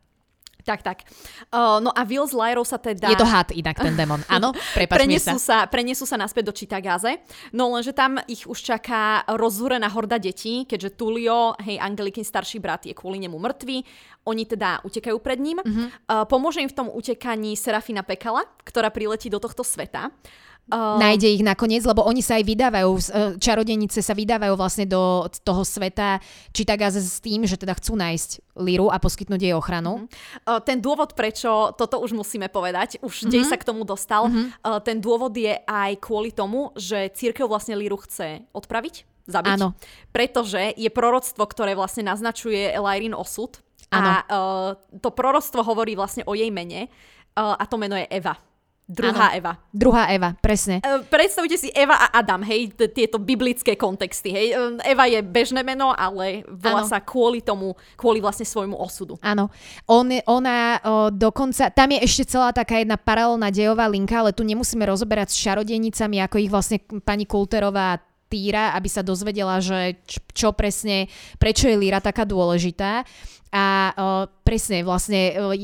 [0.64, 1.04] Tak, tak.
[1.52, 3.12] Uh, no a Will s Lyrou sa teda...
[3.12, 4.56] Je to had inak ten demon, áno?
[4.72, 5.68] Prepač prenesú sa.
[5.68, 5.68] sa.
[5.68, 7.20] Prenesú sa naspäť do Čitagáze,
[7.52, 12.88] no lenže tam ich už čaká rozúrená horda detí, keďže Tulio, hej, Angelikin starší brat
[12.88, 13.78] je kvôli nemu mŕtvý,
[14.24, 15.60] oni teda utekajú pred ním.
[15.60, 15.92] Uh-huh.
[16.08, 20.08] Uh, pomôže im v tom utekaní Serafina Pekala, ktorá priletí do tohto sveta.
[20.08, 23.02] Uh, nájde ich nakoniec, lebo oni sa aj vydávajú, e,
[23.36, 26.24] čarodenice sa vydávajú vlastne do toho sveta
[26.56, 30.08] Čitagáze s tým, že teda chcú nájsť Liru a poskytnúť jej ochranu.
[30.46, 33.34] Uh, ten dôvod, prečo toto už musíme povedať, už uh-huh.
[33.34, 34.54] dej sa k tomu dostal, uh-huh.
[34.64, 39.54] uh, ten dôvod je aj kvôli tomu, že církev vlastne Liru chce odpraviť, zabiť.
[39.60, 39.76] Áno.
[40.16, 43.60] Pretože je proroctvo, ktoré vlastne naznačuje Elairin osud.
[43.90, 44.10] Áno.
[44.10, 44.70] A uh,
[45.02, 46.88] to proroctvo hovorí vlastne o jej mene
[47.36, 48.38] uh, a to meno je Eva.
[48.84, 49.54] Druhá ano, Eva.
[49.72, 50.84] Druhá Eva, presne.
[50.84, 54.48] Uh, predstavte si Eva a Adam, hej, t- tieto biblické kontexty, hej.
[54.60, 56.92] Uh, Eva je bežné meno, ale volá ano.
[56.92, 59.16] sa kvôli tomu, kvôli vlastne svojmu osudu.
[59.24, 59.48] Áno.
[59.88, 64.44] On, ona uh, dokonca, tam je ešte celá taká jedna paralelná dejová linka, ale tu
[64.44, 70.02] nemusíme rozoberať s čarodenicami, ako ich vlastne pani Kulterová Týra, aby sa dozvedela, že
[70.36, 71.08] čo presne,
[71.40, 73.08] prečo je Líra taká dôležitá.
[73.54, 73.66] A
[73.96, 75.56] uh, presne vlastne uh,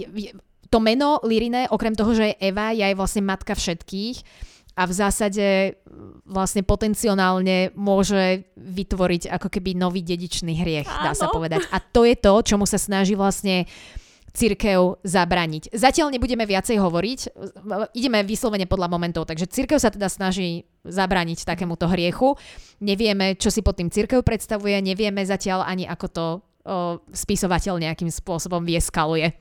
[0.69, 4.17] to meno Lirine, okrem toho, že je Eva, je aj vlastne matka všetkých
[4.79, 5.75] a v zásade
[6.23, 11.11] vlastne potenciálne môže vytvoriť ako keby nový dedičný hriech, Áno.
[11.11, 11.67] dá sa povedať.
[11.75, 13.67] A to je to, čomu sa snaží vlastne
[14.31, 15.73] církev zabraniť.
[15.73, 17.19] Zatiaľ nebudeme viacej hovoriť,
[17.97, 22.37] ideme vyslovene podľa momentov, takže církev sa teda snaží zabraniť takémuto hriechu.
[22.79, 26.39] Nevieme, čo si pod tým církev predstavuje, nevieme zatiaľ ani ako to o,
[27.09, 29.33] spisovateľ nejakým spôsobom vieskaluje.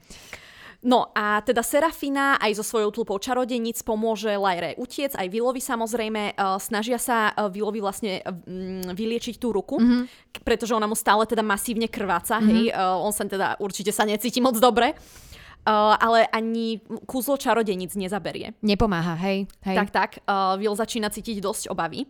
[0.79, 6.39] No a teda Serafina aj so svojou tlupou čarodenic pomôže Lajre utiec, aj Vilovi samozrejme.
[6.39, 10.47] Uh, snažia sa uh, Vilovi vlastne um, vyliečiť tú ruku, mm-hmm.
[10.47, 12.51] pretože ona mu stále teda masívne krváca, mm-hmm.
[12.55, 12.63] hej.
[12.71, 14.95] Uh, on sa teda určite sa necíti moc dobre.
[15.67, 18.57] Uh, ale ani kúzlo čarodenic nezaberie.
[18.63, 19.51] Nepomáha, hej.
[19.67, 19.77] hej.
[19.77, 20.11] Tak, tak.
[20.25, 22.07] Uh, Will začína cítiť dosť obavy.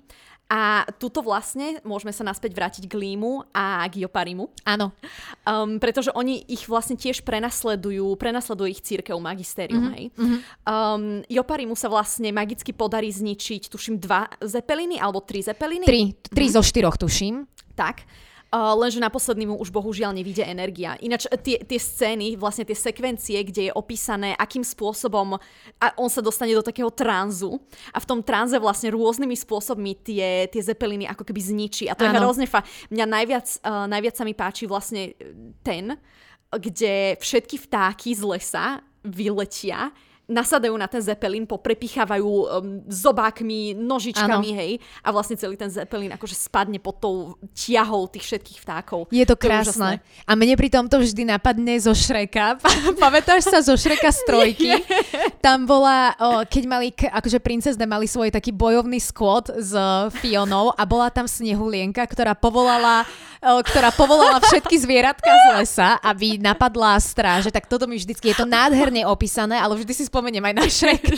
[0.49, 4.49] A tuto vlastne môžeme sa naspäť vrátiť k Límu a k Joparimu.
[4.65, 4.97] Áno.
[5.45, 9.97] Um, pretože oni ich vlastne tiež prenasledujú, prenasleduje ich církev magistérium, mm-hmm.
[10.01, 10.05] hej.
[10.17, 10.39] Mm-hmm.
[10.65, 15.85] Um, Joparimu sa vlastne magicky podarí zničiť, tuším, dva zepeliny alebo tri zepeliny?
[15.85, 16.57] Tri, tri mm-hmm.
[16.57, 17.45] zo štyroch, tuším.
[17.77, 18.09] Tak.
[18.49, 20.97] Uh, lenže na posledný mu už bohužiaľ nevíde energia.
[21.05, 25.37] Ináč tie, tie scény, vlastne tie sekvencie, kde je opísané, akým spôsobom
[25.77, 27.61] a on sa dostane do takého tranzu
[27.93, 31.93] a v tom tranze vlastne rôznymi spôsobmi tie, tie zepeliny ako keby zničí.
[31.93, 32.17] A to ano.
[32.17, 32.65] je hrozne fa.
[32.89, 35.13] Mňa najviac, uh, najviac sa mi páči vlastne
[35.61, 36.01] ten,
[36.49, 39.93] kde všetky vtáky z lesa vyletia
[40.29, 42.47] nasadajú na ten zepelín, poprepichávajú um,
[42.85, 44.59] zobákmi, nožičkami, ano.
[44.61, 47.17] hej, a vlastne celý ten zepelín akože spadne pod tou
[47.57, 49.09] tiahou tých všetkých vtákov.
[49.09, 49.99] Je to krásne.
[49.99, 52.61] To a mne pri tomto vždy napadne zo Šreka.
[53.03, 54.71] Pamätáš sa zo Šreka z trojky?
[55.45, 59.73] Tam bola, o, keď mali, akože princezne mali svoj taký bojovný skôd s
[60.21, 63.09] Fionou a bola tam snehulienka, ktorá povolala
[63.39, 68.47] ktorá povolala všetky zvieratka z lesa, aby napadla stráže, tak toto mi vždycky, je to
[68.49, 71.15] nádherne opísané, ale vždy si spomeniem aj na Šreka.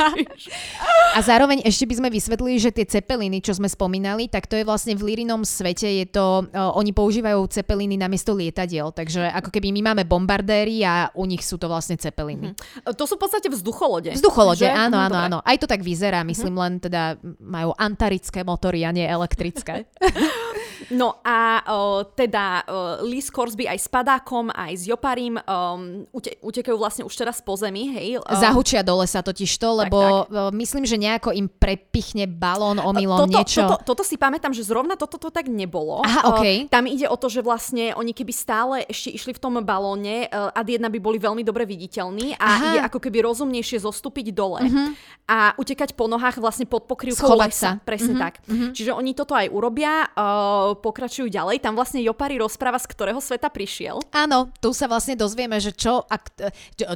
[1.16, 4.68] A zároveň ešte by sme vysvetlili, že tie cepeliny, čo sme spomínali, tak to je
[4.68, 9.72] vlastne v Lirinom svete, je to, uh, oni používajú cepeliny namiesto lietadiel, takže ako keby
[9.72, 12.52] my máme bombardéry a u nich sú to vlastne cepeliny.
[12.52, 12.92] Mm-hmm.
[12.92, 14.12] To sú v podstate vzducholode.
[14.12, 14.70] Vzducholode, že?
[14.70, 15.38] áno, áno, áno.
[15.40, 16.64] Aj to tak vyzerá, myslím, mm-hmm.
[16.68, 17.02] len teda
[17.40, 19.88] majú antarické motory a nie elektrické.
[20.90, 26.34] No a uh, teda uh, Lee Scoresby aj s padákom, aj s Joparim um, ute-
[26.42, 28.18] utekajú vlastne už teraz po zemi, hej.
[28.18, 30.50] Uh, Zahučia dole sa totiž to, lebo tak, tak.
[30.50, 33.62] Myslím, že nejako im prepichne balón omylom toto, niečo.
[33.70, 36.02] Toto, toto si pamätám, že zrovna toto to tak nebolo.
[36.02, 36.66] Aha, okay.
[36.66, 40.26] uh, tam ide o to, že vlastne oni keby stále ešte išli v tom balóne,
[40.26, 42.66] uh, ad jedna by boli veľmi dobre viditeľní a Aha.
[42.66, 44.88] ide ako keby rozumnejšie zostúpiť dole uh-huh.
[45.30, 47.78] a utekať po nohách vlastne pod pokrývkou lesa.
[47.78, 47.84] Sa.
[47.86, 48.24] Presne uh-huh.
[48.26, 48.34] tak.
[48.50, 48.74] Uh-huh.
[48.74, 50.10] Čiže oni toto aj urobia.
[50.18, 51.60] Uh, pokračujú ďalej.
[51.60, 54.00] Tam vlastne Jopari rozpráva, z ktorého sveta prišiel.
[54.10, 56.16] Áno, tu sa vlastne dozvieme, že čo, a,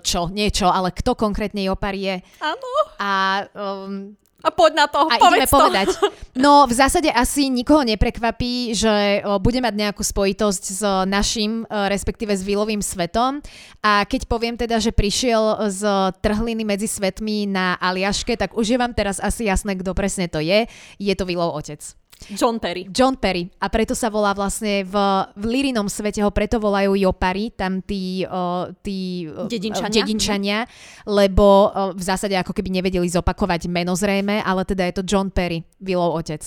[0.00, 2.16] čo, nie čo, ale kto konkrétne Jopari je.
[2.40, 2.70] Áno.
[2.96, 3.12] A
[3.52, 5.56] um, A poď na to, A ideme to.
[5.56, 5.88] povedať.
[6.36, 12.34] No, v zásade asi nikoho neprekvapí, že bude mať nejakú spojitosť s našim, e, respektíve
[12.36, 13.40] s Vilovým svetom.
[13.80, 15.86] A keď poviem teda, že prišiel z
[16.20, 20.44] trhliny medzi svetmi na Aliaške, tak už je vám teraz asi jasné, kto presne to
[20.44, 20.68] je.
[21.00, 21.80] Je to Vilov otec.
[22.32, 22.88] John Perry.
[22.88, 23.50] John Perry.
[23.60, 24.96] A preto sa volá vlastne v,
[25.36, 30.00] v Lirinom svete ho preto volajú Jopari, tam tí, uh, tí uh, Dedinčania.
[30.00, 30.58] dedinčania,
[31.04, 35.28] lebo uh, v zásade ako keby nevedeli zopakovať meno zrejme, ale teda je to John
[35.28, 36.40] Perry, Willov otec.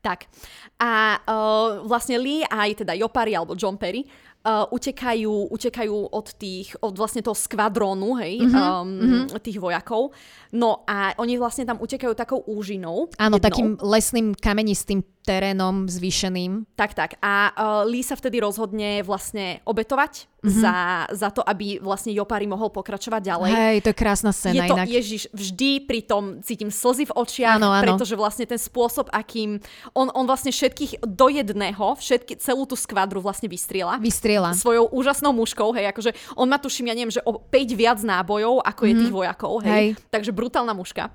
[0.00, 0.30] Tak.
[0.78, 4.06] A uh, vlastne Lee aj teda Jopari alebo John Perry
[4.46, 9.42] uh, utekajú, utekajú od tých, od vlastne toho skvadrónu, hej, Mhm, mm-hmm, um, mm-hmm.
[9.42, 10.14] tých vojakov.
[10.54, 13.10] No a oni vlastne tam utekajú takou úžinou.
[13.18, 13.46] Áno, jednou.
[13.50, 16.70] takým lesným kamenistým terénom zvýšeným.
[16.78, 17.10] Tak, tak.
[17.18, 20.52] A uh, Lee sa vtedy rozhodne vlastne obetovať Mhm.
[20.52, 20.62] mm-hmm.
[20.62, 20.74] za,
[21.10, 23.50] za to, aby vlastne Jopari mohol pokračovať ďalej.
[23.50, 24.86] Hej, to je krásna Je scéna to, inak.
[24.86, 27.82] Ježiš, vždy pri tom cítim slzy v očiach, Áno, áno.
[27.82, 29.58] pretože vlastne ten spôsob, akým
[29.90, 33.98] on, on vlastne všetkých do jedného, všetky, celú tú skvadru vlastne vystriela.
[33.98, 34.54] Vystriela.
[34.54, 38.62] Svojou úžasnou muškou, hej, akože on má tuším, ja neviem, že o 5 viac nábojov,
[38.62, 39.66] ako je tých vojakov, hej.
[39.66, 39.74] Mhm.
[39.74, 39.88] Hej.
[40.14, 41.10] Takže brutálna muška.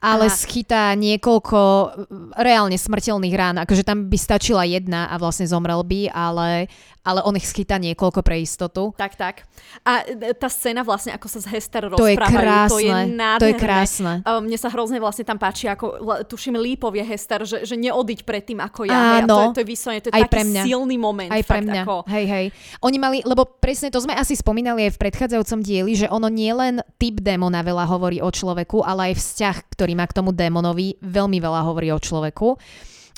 [0.00, 3.56] Ale A- schytá niekoľko mm, reálne smrteľných rán.
[3.60, 6.72] Akože tam by stačila jedna a vlastne zomrel by, ale,
[7.02, 8.96] ale on ich schytá niekoľko pre istotu.
[8.96, 9.44] Tak, tak.
[9.84, 12.68] A e, tá scéna vlastne, ako sa z Hester To je krásne.
[12.68, 13.36] to je nádherné.
[13.36, 14.12] To je krásne.
[14.24, 18.40] Mne sa hrozne vlastne tam páči, ako tuším Lee povie Hester, že, že neodiť pred
[18.40, 18.96] tým ako ja.
[18.96, 19.36] Hej, a to, Áno.
[19.36, 20.62] je, to je vyslovene, to je Aj taký pre mňa.
[20.64, 21.28] silný moment.
[21.28, 21.82] Aj fakt, pre mňa.
[21.84, 22.46] Ako, Hej, hej.
[22.80, 26.48] Oni mali, lebo presne to sme asi spomínali aj v predchádzajúcom dieli, že ono nie
[26.50, 30.98] len typ démona veľa hovorí o človeku, ale aj vzťah, ktorý má k tomu démonovi,
[31.00, 32.48] veľmi veľa hovorí o človeku.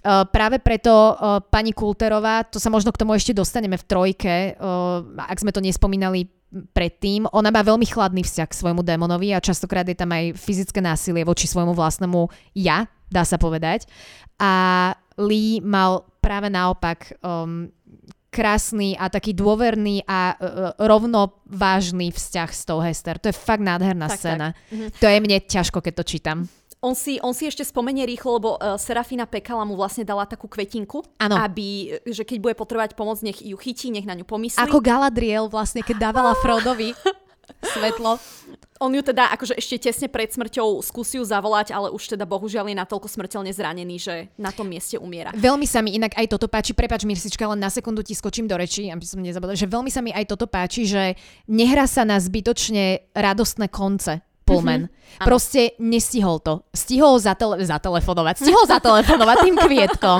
[0.02, 4.34] Uh, práve preto uh, pani Kulterová, to sa možno k tomu ešte dostaneme v trojke,
[4.58, 9.40] uh, ak sme to nespomínali predtým, ona má veľmi chladný vzťah k svojmu démonovi a
[9.40, 13.88] častokrát je tam aj fyzické násilie voči svojmu vlastnému ja, dá sa povedať.
[14.36, 17.72] A Lee mal práve naopak um,
[18.32, 20.36] krásny a taký dôverný a uh,
[20.80, 23.16] rovnovážny vzťah s tou Hester.
[23.20, 24.48] To je fakt nádherná Tak, scéna.
[24.52, 24.72] tak.
[24.72, 24.86] Mhm.
[25.00, 26.38] To je mne ťažko, keď to čítam.
[26.82, 30.50] On si, on si ešte spomenie rýchlo, lebo uh, Serafina Pekala mu vlastne dala takú
[30.50, 31.38] kvetinku, Áno.
[31.38, 34.58] aby, že keď bude potrebovať pomoc, nech ju chytí, nech na ňu pomyslí.
[34.58, 36.90] Ako Galadriel vlastne, keď dávala Frodovi
[37.62, 38.18] svetlo.
[38.82, 42.66] On ju teda akože ešte tesne pred smrťou skúsi ju zavolať, ale už teda bohužiaľ
[42.66, 45.30] je natoľko smrteľne zranený, že na tom mieste umiera.
[45.38, 48.58] Veľmi sa mi inak aj toto páči, prepač Mirsička, len na sekundu ti skočím do
[48.58, 51.14] reči, aby som nezabudla, že veľmi sa mi aj toto páči, že
[51.46, 54.18] nehrá sa na zbytočne radostné konce.
[54.42, 54.86] Pullman.
[54.86, 55.00] Mm-hmm.
[55.22, 56.64] Proste nestihol to.
[56.72, 58.42] Stihol zatele- zatelefonovať.
[58.42, 60.18] Stihol zatelefonovať tým kvietkom,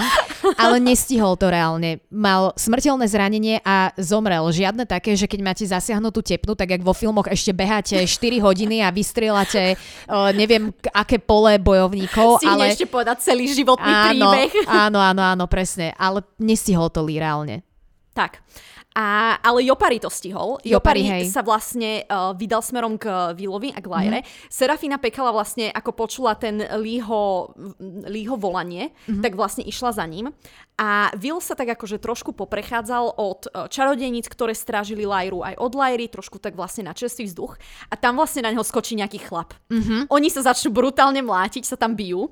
[0.62, 2.04] ale nestihol to reálne.
[2.12, 4.44] Mal smrteľné zranenie a zomrel.
[4.52, 8.84] Žiadne také, že keď máte zasiahnutú tepnu, tak jak vo filmoch ešte beháte 4 hodiny
[8.84, 9.74] a vystrieľate
[10.06, 12.70] uh, neviem aké pole bojovníkov, Si ale...
[12.70, 14.50] ešte povedať celý životný Áno, príbeh.
[14.68, 15.96] áno, áno, áno, presne.
[15.96, 17.64] Ale nestihol to Lee reálne.
[18.12, 18.44] Tak.
[18.92, 20.60] A, ale Jopari to stihol.
[20.60, 24.18] Jopari, Jopari, sa vlastne uh, vydal smerom k Vilovi a k Lajre.
[24.20, 24.52] Mm-hmm.
[24.52, 27.56] Serafina Pekala vlastne, ako počula ten Lího,
[28.04, 29.24] Lího volanie, mm-hmm.
[29.24, 30.28] tak vlastne išla za ním.
[30.76, 35.72] A Vil sa tak akože trošku poprechádzal od uh, čarodejníc, ktoré strážili Lajru aj od
[35.72, 37.56] Lajry, trošku tak vlastne na čerstvý vzduch.
[37.88, 39.56] A tam vlastne na neho skočí nejaký chlap.
[39.72, 40.12] Mm-hmm.
[40.12, 42.28] Oni sa začnú brutálne mlátiť, sa tam bijú.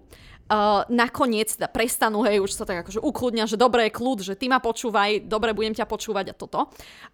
[0.51, 4.51] Uh, nakoniec teda prestanú, hej, už sa tak akože ukludnia, že dobre, kľud, že ty
[4.51, 6.67] ma počúvaj, dobre, budem ťa počúvať a toto.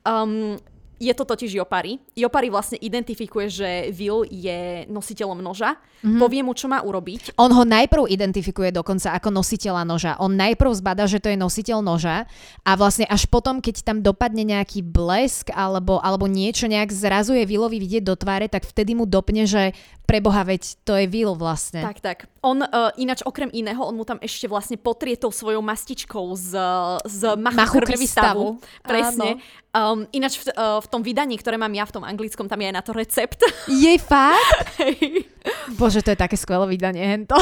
[0.09, 0.57] Um,
[0.97, 2.01] je to totiž Jopari.
[2.17, 6.21] Jopari vlastne identifikuje, že Will je nositeľom noža, mm-hmm.
[6.21, 7.37] povie mu, čo má urobiť.
[7.37, 10.17] On ho najprv identifikuje dokonca ako nositeľa noža.
[10.17, 12.25] On najprv zbada, že to je nositeľ noža
[12.65, 17.45] a vlastne až potom, keď tam dopadne nejaký blesk alebo, alebo niečo nejak zrazu je
[17.45, 19.77] Willovi vidieť do tváre, tak vtedy mu dopne, že
[20.09, 21.85] preboha, veď to je Will vlastne.
[21.85, 22.19] Tak, tak.
[22.47, 26.55] On uh, ináč okrem iného, on mu tam ešte vlastne potrie tou svojou mastičkou z,
[27.03, 28.45] z machu, Machu krvistavu.
[28.63, 28.87] krvistavu.
[28.87, 29.43] Presne.
[29.77, 32.71] Um, ináč v, uh, v tom vydaní, ktoré mám ja v tom anglickom, tam je
[32.71, 33.43] aj na to recept.
[33.69, 34.79] Je fakt?
[35.79, 37.37] Bože, to je také skvelé vydanie, hento.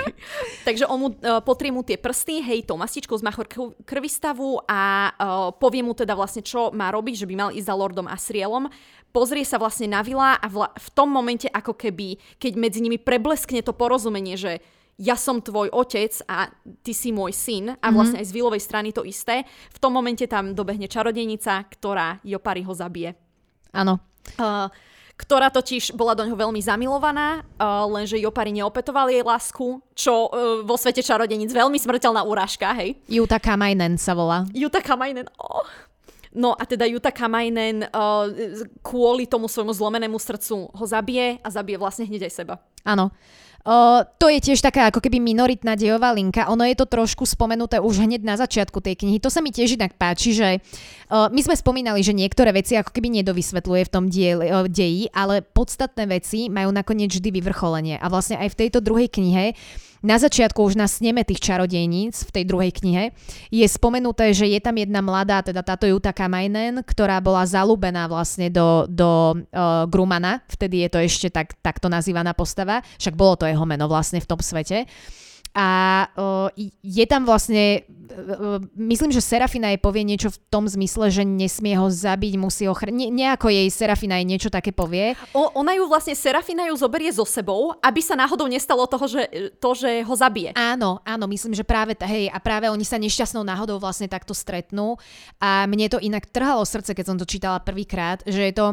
[0.66, 4.66] Takže on mu uh, potrie mu tie prsty, hej, tou mastičkou z machor krv- krvistavu
[4.66, 8.10] a uh, povie mu teda vlastne, čo má robiť, že by mal ísť za Lordom
[8.10, 8.66] Asrielom.
[9.10, 12.96] Pozrie sa vlastne na Vila a vla- v tom momente ako keby, keď medzi nimi
[12.96, 14.62] prebleskne to porozumenie, že
[15.00, 16.52] ja som tvoj otec a
[16.84, 20.28] ty si môj syn a vlastne aj z Vilovej strany to isté, v tom momente
[20.28, 23.16] tam dobehne čarodejnica, ktorá Jopari ho zabije.
[23.72, 23.96] Áno.
[24.36, 24.68] Uh,
[25.16, 30.60] ktorá totiž bola do ňoho veľmi zamilovaná, uh, lenže Jopari neopetoval jej lásku, čo uh,
[30.68, 33.00] vo svete čarodeníc veľmi smrteľná urážka, hej.
[33.08, 34.44] Juta Kamajnen sa volá.
[34.52, 35.64] Juta Kamainen, oh.
[36.30, 38.30] No a teda Juta Kamainen uh,
[38.86, 42.54] kvôli tomu svojmu zlomenému srdcu ho zabije a zabije vlastne hneď aj seba.
[42.86, 43.10] Áno.
[43.60, 46.48] Uh, to je tiež taká ako keby minoritná dejová linka.
[46.48, 49.20] Ono je to trošku spomenuté už hneď na začiatku tej knihy.
[49.20, 50.48] To sa mi tiež inak páči, že
[51.12, 55.12] uh, my sme spomínali, že niektoré veci ako keby nedovysvetľuje v tom diel, uh, deji,
[55.12, 58.00] ale podstatné veci majú nakoniec vždy vyvrcholenie.
[58.00, 59.52] A vlastne aj v tejto druhej knihe
[60.00, 63.04] na začiatku už na sneme tých čarodejníc v tej druhej knihe
[63.52, 68.48] je spomenuté, že je tam jedna mladá, teda táto Juta Kamainen, ktorá bola zalúbená vlastne
[68.48, 73.44] do, do uh, Grumana, vtedy je to ešte tak, takto nazývaná postava, však bolo to
[73.44, 74.88] jeho meno vlastne v tom svete.
[75.50, 76.06] A
[76.78, 81.74] je tam vlastne, uh, myslím, že Serafina jej povie niečo v tom zmysle, že nesmie
[81.74, 82.94] ho zabiť, musí ho chrániť.
[82.94, 85.18] Ne, nejako jej Serafina jej niečo také povie.
[85.34, 89.26] O, ona ju vlastne, Serafina ju zoberie so sebou, aby sa náhodou nestalo toho, že,
[89.58, 90.54] to, že ho zabije.
[90.54, 95.02] Áno, áno, myslím, že práve, hej, a práve oni sa nešťastnou náhodou vlastne takto stretnú.
[95.42, 98.66] A mne to inak trhalo srdce, keď som to čítala prvýkrát, že je to,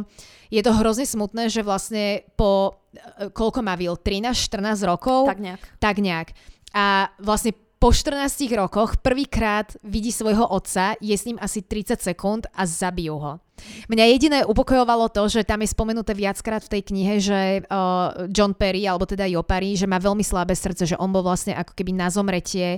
[0.54, 5.26] je to hrozne smutné, že vlastne po, e, koľko má Vil, 13-14 rokov?
[5.26, 5.62] Tak nejak.
[5.82, 6.30] Tak nejak
[6.78, 8.22] a vlastne po 14
[8.58, 13.34] rokoch prvýkrát vidí svojho otca, je s ním asi 30 sekúnd a zabijú ho.
[13.90, 18.54] Mňa jediné upokojovalo to, že tam je spomenuté viackrát v tej knihe, že uh, John
[18.54, 21.98] Perry, alebo teda Jopari, že má veľmi slabé srdce, že on bol vlastne ako keby
[21.98, 22.78] na zomretie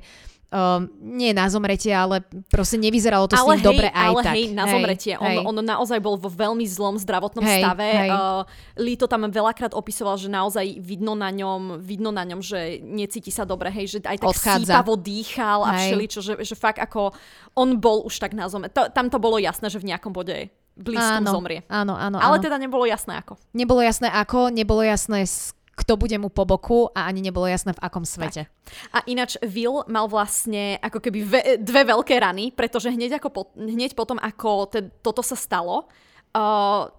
[0.49, 4.21] Um, nie na zomretie, ale proste nevyzeralo to ale s ním hej, dobre aj ale
[4.25, 4.33] tak.
[4.33, 5.13] hej, na hej, zomretie.
[5.21, 5.37] On, hej.
[5.45, 7.85] on naozaj bol vo veľmi zlom zdravotnom hej, stave.
[7.85, 8.09] Hej.
[8.09, 8.41] Uh,
[8.81, 13.29] Lee to tam veľakrát opisoval, že naozaj vidno na ňom, vidno na ňom, že necíti
[13.29, 14.73] sa dobre, hej, že aj tak Odchádza.
[14.73, 17.13] sípavo dýchal a všeličo, že, že fakt ako
[17.53, 18.73] on bol už tak na zome.
[18.73, 21.61] To, tam to bolo jasné, že v nejakom bode blízkom áno, zomrie.
[21.67, 22.43] Áno, áno, Ale áno.
[22.43, 23.35] teda nebolo jasné ako.
[23.51, 27.71] Nebolo jasné ako, nebolo jasné s kto bude mu po boku a ani nebolo jasné
[27.71, 28.51] v akom svete.
[28.51, 28.51] Tak.
[28.91, 33.41] A ináč Will mal vlastne ako keby ve, dve veľké rany, pretože hneď, ako po,
[33.55, 35.87] hneď potom, ako te, toto sa stalo,
[36.35, 36.91] uh,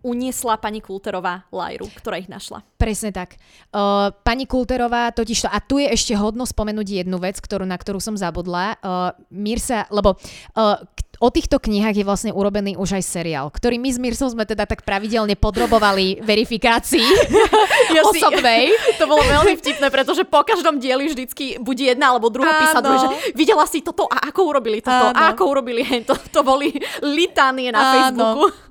[0.00, 2.64] uniesla pani Kulterová Lajru, ktorá ich našla.
[2.80, 3.36] Presne tak.
[3.68, 7.76] Uh, pani Kulterová totiž to, a tu je ešte hodno spomenúť jednu vec, ktorú, na
[7.76, 8.80] ktorú som zabudla.
[8.80, 10.80] Uh, Mirsa, lebo uh,
[11.20, 14.64] o týchto knihách je vlastne urobený už aj seriál, ktorý my s Mirsom sme teda
[14.64, 17.04] tak pravidelne podrobovali verifikácii
[17.96, 18.72] ja osobnej.
[18.72, 22.82] Si, to bolo veľmi vtipné, pretože po každom dieli vždycky bude jedna alebo druhá písať,
[22.82, 25.16] že videla si toto a ako urobili toto Áno.
[25.16, 26.16] a ako urobili to.
[26.32, 26.72] To boli
[27.04, 27.92] litánie na Áno.
[27.92, 28.69] Facebooku.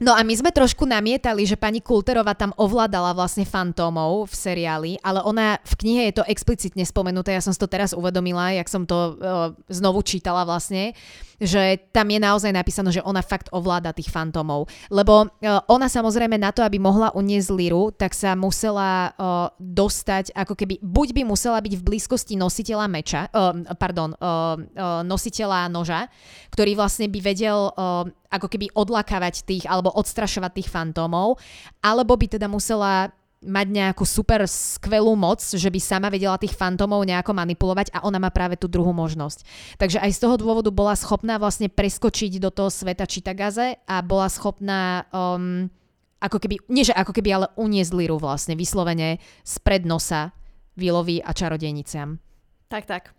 [0.00, 4.92] No a my sme trošku namietali, že pani Kulterová tam ovládala vlastne fantómov v seriáli,
[5.04, 8.68] ale ona v knihe je to explicitne spomenuté, ja som si to teraz uvedomila, jak
[8.72, 10.96] som to uh, znovu čítala vlastne,
[11.40, 14.72] že tam je naozaj napísané, že ona fakt ovláda tých fantómov.
[14.88, 20.32] Lebo uh, ona samozrejme na to, aby mohla uniesť Liru, tak sa musela uh, dostať,
[20.32, 25.68] ako keby, buď by musela byť v blízkosti nositeľa meča, uh, pardon, uh, uh, nositeľa
[25.68, 26.08] noža,
[26.48, 31.36] ktorý vlastne by vedel uh, ako keby odlakávať tých, alebo odstrašovať tých fantómov,
[31.82, 33.10] alebo by teda musela
[33.40, 38.20] mať nejakú super skvelú moc, že by sama vedela tých fantómov nejako manipulovať a ona
[38.20, 39.48] má práve tú druhú možnosť.
[39.80, 44.28] Takže aj z toho dôvodu bola schopná vlastne preskočiť do toho sveta Čitagaze a bola
[44.28, 45.72] schopná um,
[46.20, 50.36] ako keby, nie že ako keby, ale uniesť Liru vlastne vyslovene spred nosa
[50.76, 52.20] Vilovi a čarodejniciam.
[52.68, 53.16] Tak, tak.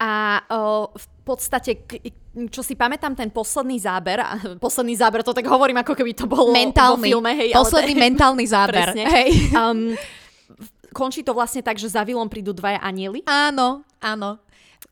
[0.00, 1.84] A o, v podstate,
[2.48, 4.24] čo si pamätám, ten posledný záber,
[4.56, 7.32] posledný záber, to tak hovorím, ako keby to bolo mentálny, vo filme.
[7.36, 8.96] Hej, posledný ale mentálny záber.
[8.96, 9.04] Presne.
[9.04, 9.28] Hej.
[9.52, 9.92] Um,
[10.96, 13.20] končí to vlastne tak, že za Vilom prídu dvaja anieli.
[13.28, 14.40] Áno, áno.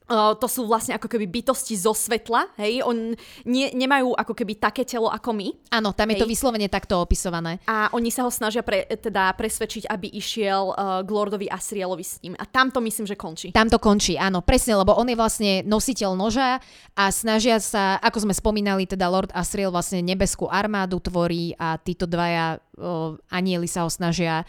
[0.09, 3.13] Uh, to sú vlastne ako keby bytosti zo svetla, hej, on
[3.45, 5.49] nie, nemajú ako keby také telo ako my.
[5.69, 6.17] Áno, tam hej.
[6.17, 7.61] je to vyslovene takto opisované.
[7.69, 12.25] A oni sa ho snažia pre, teda presvedčiť, aby išiel uh, k Lordovi Asrielovi s
[12.25, 12.33] ním.
[12.41, 13.53] A tam to myslím, že končí.
[13.53, 16.57] Tam to končí, áno, presne, lebo on je vlastne nositeľ noža
[16.97, 22.09] a snažia sa, ako sme spomínali, teda Lord Asriel vlastne nebeskú armádu tvorí a títo
[22.09, 24.49] dvaja uh, anieli sa ho snažia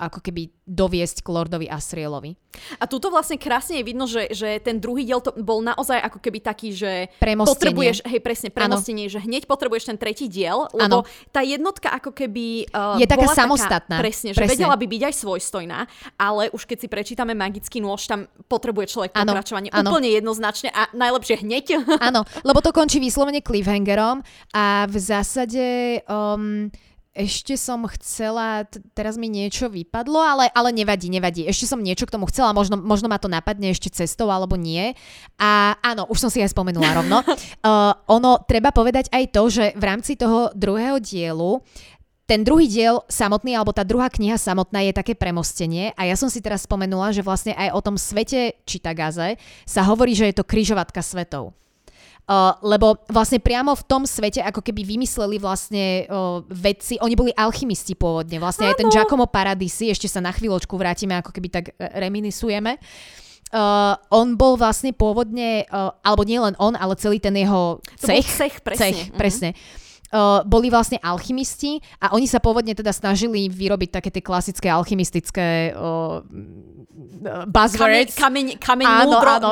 [0.00, 2.38] ako keby doviesť k Lordovi Asrielovi.
[2.82, 6.18] A tuto vlastne krásne je vidno, že, že ten druhý diel to bol naozaj ako
[6.18, 9.14] keby taký, že potrebuješ, hej presne, premostenie, ano.
[9.14, 11.30] že hneď potrebuješ ten tretí diel, lebo ano.
[11.30, 13.98] tá jednotka ako keby uh, je taká samostatná.
[13.98, 14.66] Taká, presne, že presne.
[14.66, 15.78] vedela by byť aj svojstojná,
[16.18, 19.30] ale už keď si prečítame magický nôž, tam potrebuje človek ano.
[19.30, 19.90] pokračovanie ano.
[19.94, 21.66] úplne jednoznačne a najlepšie hneď.
[22.02, 24.22] Áno, lebo to končí vyslovene cliffhangerom
[24.54, 25.66] a v zásade...
[26.10, 26.70] Um,
[27.10, 31.42] ešte som chcela, t- teraz mi niečo vypadlo, ale, ale nevadí, nevadí.
[31.42, 34.94] Ešte som niečo k tomu chcela, možno, možno ma to napadne ešte cestou alebo nie.
[35.34, 37.20] A áno, už som si aj spomenula rovno.
[37.26, 41.58] uh, ono, treba povedať aj to, že v rámci toho druhého dielu
[42.30, 46.30] ten druhý diel samotný, alebo tá druhá kniha samotná je také premostenie a ja som
[46.30, 49.34] si teraz spomenula, že vlastne aj o tom svete Čitagaze
[49.66, 51.58] sa hovorí, že je to kryžovatka svetov.
[52.30, 57.34] Uh, lebo vlastne priamo v tom svete ako keby vymysleli vlastne uh, vedci, oni boli
[57.34, 58.70] alchymisti pôvodne, vlastne ano.
[58.70, 62.78] aj ten Giacomo Paradisi, ešte sa na chvíľočku vrátime, ako keby tak reminisujeme.
[63.50, 68.22] Uh, on bol vlastne pôvodne, uh, alebo nie len on, ale celý ten jeho cech.
[68.22, 68.78] To cech, presne.
[68.78, 69.18] Cech, mm-hmm.
[69.18, 69.50] presne
[70.12, 75.74] uh, boli vlastne alchymisti a oni sa pôvodne teda snažili vyrobiť také tie klasické alchymistické
[75.74, 76.22] uh,
[77.48, 78.16] buzzwords.
[78.16, 79.50] Kameň, kameň, kameň áno, múdro, áno.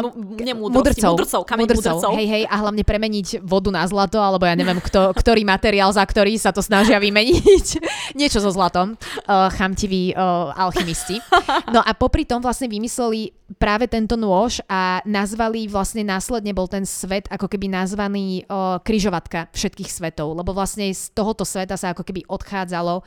[0.69, 1.97] mudrcov, mudrcov, kameň mudrcov.
[2.01, 2.13] mudrcov.
[2.17, 6.05] Hej, hej, a hlavne premeniť vodu na zlato, alebo ja neviem, kto, ktorý materiál, za
[6.05, 7.67] ktorý sa to snažia vymeniť.
[8.19, 8.97] Niečo so zlatom.
[9.25, 11.21] Uh, chamtiví uh, alchymisti.
[11.73, 16.85] No a popri tom vlastne vymysleli práve tento nôž a nazvali vlastne následne bol ten
[16.85, 22.05] svet ako keby nazvaný uh, kryžovatka všetkých svetov, lebo vlastne z tohoto sveta sa ako
[22.05, 23.03] keby odchádzalo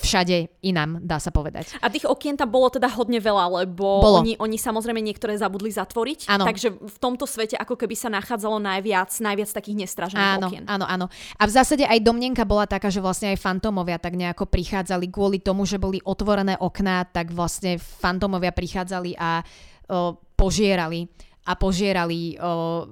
[0.00, 1.76] všade inám, dá sa povedať.
[1.82, 4.22] A tých okien tam bolo teda hodne veľa, lebo bolo.
[4.22, 6.30] Oni, oni samozrejme niektoré zabudli zatvoriť.
[6.30, 6.46] Áno.
[6.46, 10.64] Takže v tomto svete ako keby sa nachádzalo najviac, najviac takých nestražených áno, okien.
[10.70, 11.06] Áno, áno.
[11.36, 15.42] A v zásade aj domnenka bola taká, že vlastne aj fantómovia tak nejako prichádzali kvôli
[15.42, 19.42] tomu, že boli otvorené okná, tak vlastne fantómovia prichádzali a
[19.90, 21.10] o, požierali
[21.44, 22.86] a požierali o,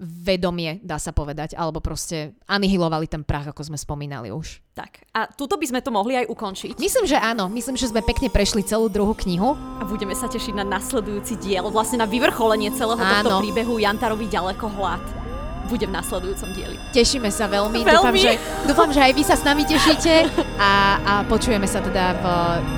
[0.00, 4.64] vedomie, dá sa povedať, alebo proste anihilovali ten prach, ako sme spomínali už.
[4.72, 6.80] Tak, a tuto by sme to mohli aj ukončiť.
[6.80, 7.52] Myslím, že áno.
[7.52, 9.52] Myslím, že sme pekne prešli celú druhú knihu.
[9.76, 13.12] A budeme sa tešiť na nasledujúci diel, vlastne na vyvrcholenie celého áno.
[13.12, 15.20] tohto príbehu Jantarovi ďalekohľad
[15.68, 16.76] bude v nasledujúcom dieli.
[16.90, 17.86] Tešíme sa veľmi.
[17.86, 17.94] veľmi.
[17.94, 18.32] Dúfam, že,
[18.66, 20.26] dúfam, že aj vy sa s nami tešíte
[20.58, 22.24] a, a počujeme sa teda v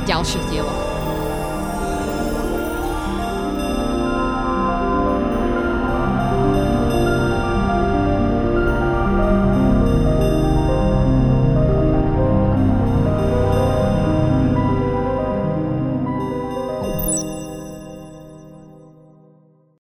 [0.04, 1.11] ďalších dieloch.